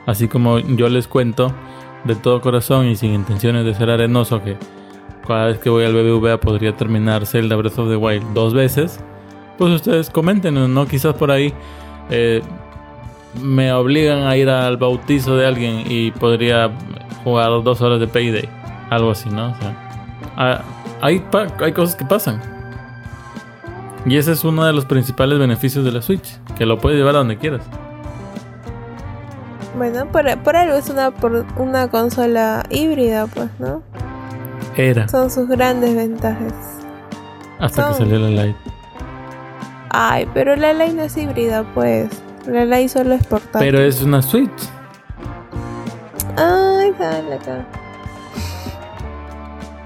[0.05, 1.53] Así como yo les cuento
[2.05, 4.57] de todo corazón y sin intenciones de ser arenoso que
[5.27, 9.01] cada vez que voy al BBVA podría terminar Zelda Breath of the Wild dos veces.
[9.59, 10.87] Pues ustedes comenten, ¿no?
[10.87, 11.53] Quizás por ahí
[12.11, 12.43] eh,
[13.41, 16.71] me obligan a ir al bautizo de alguien y podría
[17.25, 18.49] jugar dos horas de Payday.
[18.91, 19.51] Algo así, ¿no?
[19.51, 19.77] O sea,
[20.37, 20.61] ah,
[21.01, 21.25] hay,
[21.61, 22.41] hay cosas que pasan.
[24.05, 27.17] Y ese es uno de los principales beneficios de la Switch, que lo puedes llevar
[27.17, 27.63] a donde quieras.
[29.77, 33.83] Bueno, por, por algo es una, por una consola híbrida, pues, ¿no?
[34.77, 36.53] Era, Son sus grandes ventajas.
[37.59, 38.59] hasta que salió la Lite.
[39.91, 42.09] Ay, pero la Lite no es híbrida, pues.
[42.47, 43.59] La Lite solo es portátil.
[43.71, 44.51] Pero es una Switch.
[46.37, 47.65] Ay, dale acá.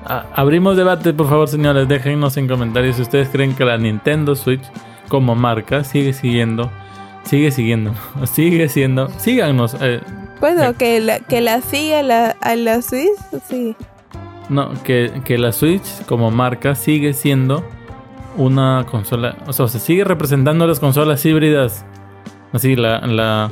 [0.07, 1.89] A- abrimos debate, por favor, señores.
[1.89, 4.63] Déjennos en comentarios si ustedes creen que la Nintendo Switch
[5.09, 6.71] como marca sigue siguiendo,
[7.25, 7.93] sigue siguiendo,
[8.25, 9.77] sigue siendo, síganos.
[9.81, 10.01] Eh,
[10.41, 13.11] bueno, que la, que la siga la, a la Switch,
[13.49, 13.77] sí.
[14.49, 17.65] No, que, que la Switch como marca sigue siendo
[18.37, 21.85] una consola, o sea, se sigue representando las consolas híbridas.
[22.53, 23.49] Así, la, la,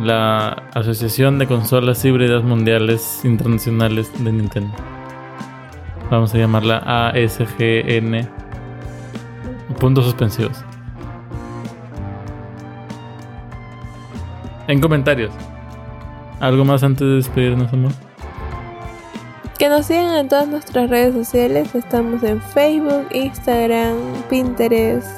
[0.00, 4.72] la Asociación de Consolas Híbridas Mundiales Internacionales de Nintendo.
[6.10, 8.28] Vamos a llamarla ASGN.
[9.80, 10.64] Puntos suspensivos.
[14.68, 15.32] En comentarios.
[16.40, 17.92] ¿Algo más antes de despedirnos, amor?
[19.58, 21.74] Que nos sigan en todas nuestras redes sociales.
[21.74, 23.96] Estamos en Facebook, Instagram,
[24.30, 25.08] Pinterest.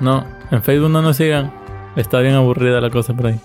[0.00, 1.63] No, en Facebook no nos sigan.
[1.96, 3.40] Está bien aburrida la cosa por ahí.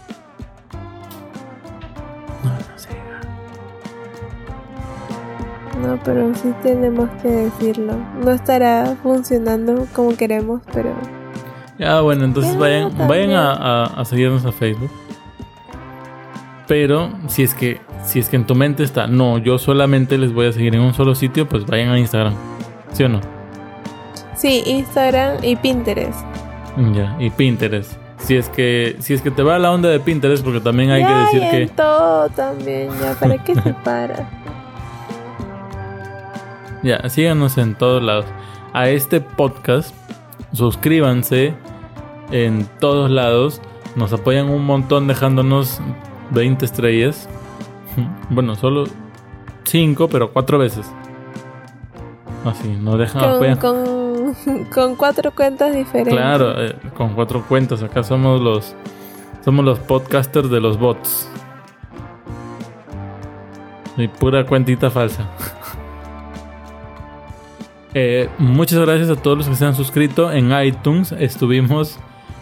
[5.82, 7.94] No pero sí tenemos que decirlo.
[8.24, 10.92] No estará funcionando como queremos, pero...
[11.78, 14.92] Ya, bueno, entonces Ya, vayan, vayan a, a- a seguirnos a Facebook.
[16.68, 20.34] Pero si es que si es que en tu mente está, no, yo solamente les
[20.34, 22.34] voy a seguir en un solo sitio, pues vayan a Instagram.
[22.92, 23.20] ¿Sí o no?
[24.36, 26.20] Sí, Instagram y Pinterest.
[26.94, 27.94] Ya, y Pinterest.
[28.20, 31.02] Si es que si es que te va la onda de Pinterest, porque también hay
[31.02, 33.14] ya, que decir y que en todo también, ya.
[33.14, 34.30] ¿Para qué se para?
[36.84, 38.26] Ya, síganos en todos lados.
[38.74, 39.94] A este podcast,
[40.54, 41.54] suscríbanse
[42.32, 43.62] en todos lados.
[43.96, 45.82] Nos apoyan un montón dejándonos
[46.32, 47.28] 20 estrellas.
[48.30, 48.84] Bueno, solo
[49.66, 50.86] 5, pero 4 veces.
[52.46, 53.60] Así, nos dejan con, apoyar.
[53.60, 53.99] con,
[54.74, 56.14] con cuatro cuentas diferentes.
[56.14, 57.84] Claro, eh, con cuatro cuentas.
[57.84, 58.76] Acá somos los
[59.44, 61.30] somos los podcasters de los bots.
[63.98, 65.30] Y pura cuentita falsa.
[67.96, 71.12] Eh, muchas gracias a todos los que se han suscrito en iTunes.
[71.12, 71.98] Estuvimos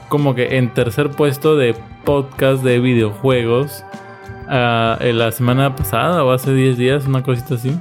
[0.09, 1.73] como que en tercer puesto de
[2.03, 3.85] podcast de videojuegos
[4.49, 7.79] ah, la semana pasada o hace 10 días, una cosita así.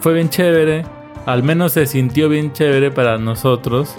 [0.00, 0.84] Fue bien chévere.
[1.26, 3.94] Al menos se sintió bien chévere para nosotros.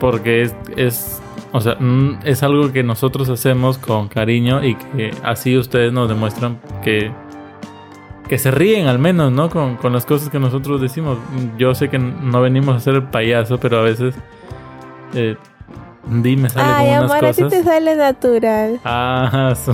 [0.00, 1.20] Porque es, es,
[1.52, 6.08] o sea, mm, es algo que nosotros hacemos con cariño y que así ustedes nos
[6.08, 7.10] demuestran que,
[8.28, 9.48] que se ríen al menos, ¿no?
[9.48, 11.16] Con, con las cosas que nosotros decimos.
[11.56, 14.14] Yo sé que no venimos a ser el payaso, pero a veces
[15.14, 15.36] eh,
[16.08, 17.58] Di me sale Ay, con unas amor, a ti cosas.
[17.58, 18.80] te sale natural.
[18.84, 19.72] Ah, su-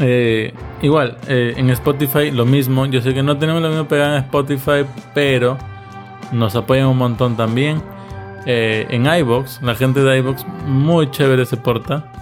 [0.00, 2.84] Eh, igual, eh, en Spotify lo mismo.
[2.86, 4.84] Yo sé que no tenemos la misma pegada en Spotify,
[5.14, 5.56] pero
[6.32, 7.80] nos apoyan un montón también.
[8.44, 12.12] Eh, en iBox, la gente de iBox muy chévere se porta.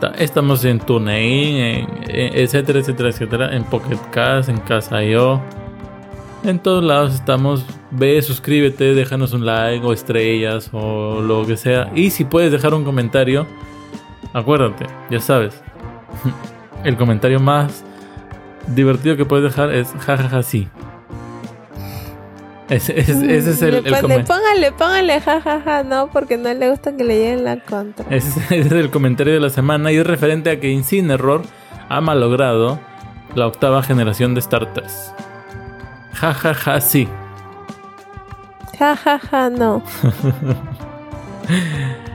[0.00, 3.54] Ta- estamos en TuneIn, en- en- etcétera, etcétera, etcétera.
[3.56, 5.40] En Pocket Cast, en Casa.io.
[6.44, 7.64] En todos lados estamos.
[7.90, 11.90] Ve, suscríbete, déjanos un like o estrellas o lo que sea.
[11.94, 13.46] Y si puedes dejar un comentario,
[14.32, 15.62] acuérdate, ya sabes.
[16.84, 17.84] El comentario más
[18.66, 20.68] divertido que puedes dejar es jajaja sí.
[22.68, 26.70] Ese, ese- ese es el, el pone- comen- póngale, póngale, jajaja, no, porque no le
[26.70, 28.06] gusta que le lleguen la contra.
[28.08, 31.42] ese es- ese es el comentario de la semana y es referente a que Incineroar
[31.88, 32.78] ha malogrado
[33.34, 35.12] la octava generación de starters.
[36.14, 37.08] Jajaja sí.
[38.78, 39.82] Jajaja, no.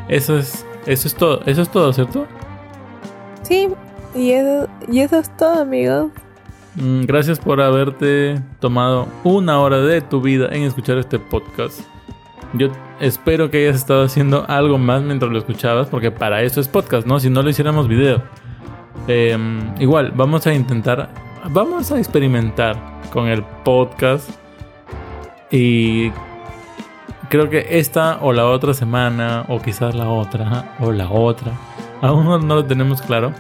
[0.08, 2.26] Eso es, eso es todo, eso es todo, ¿cierto?
[3.44, 3.68] Sí,
[4.16, 6.12] y eso, y eso es todo, amigos.
[6.76, 11.82] Mm, Gracias por haberte tomado una hora de tu vida en escuchar este podcast.
[12.54, 16.68] Yo espero que hayas estado haciendo algo más mientras lo escuchabas, porque para eso es
[16.68, 17.20] podcast, ¿no?
[17.20, 18.22] Si no lo hiciéramos video.
[19.08, 21.10] Em, igual, vamos a intentar,
[21.50, 22.76] vamos a experimentar
[23.12, 24.30] con el podcast.
[25.52, 26.12] Y
[27.30, 31.52] creo que esta o la otra semana, o quizás la otra, o la otra,
[32.02, 33.34] aún no, no lo tenemos claro.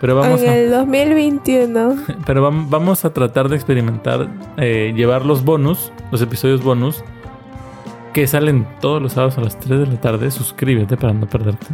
[0.00, 0.54] Pero vamos en a...
[0.56, 1.96] el 2021.
[2.26, 7.02] Pero vam- vamos a tratar de experimentar, eh, llevar los bonus, los episodios bonus,
[8.12, 10.30] que salen todos los sábados a las 3 de la tarde.
[10.30, 11.66] Suscríbete para no perderte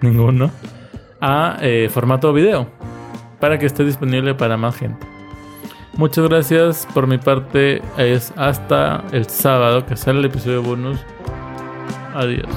[0.00, 0.50] ninguno.
[1.20, 2.66] A eh, formato video,
[3.38, 5.06] para que esté disponible para más gente.
[5.96, 7.82] Muchas gracias por mi parte.
[7.98, 10.98] Es hasta el sábado que sale el episodio bonus.
[12.14, 12.48] Adiós.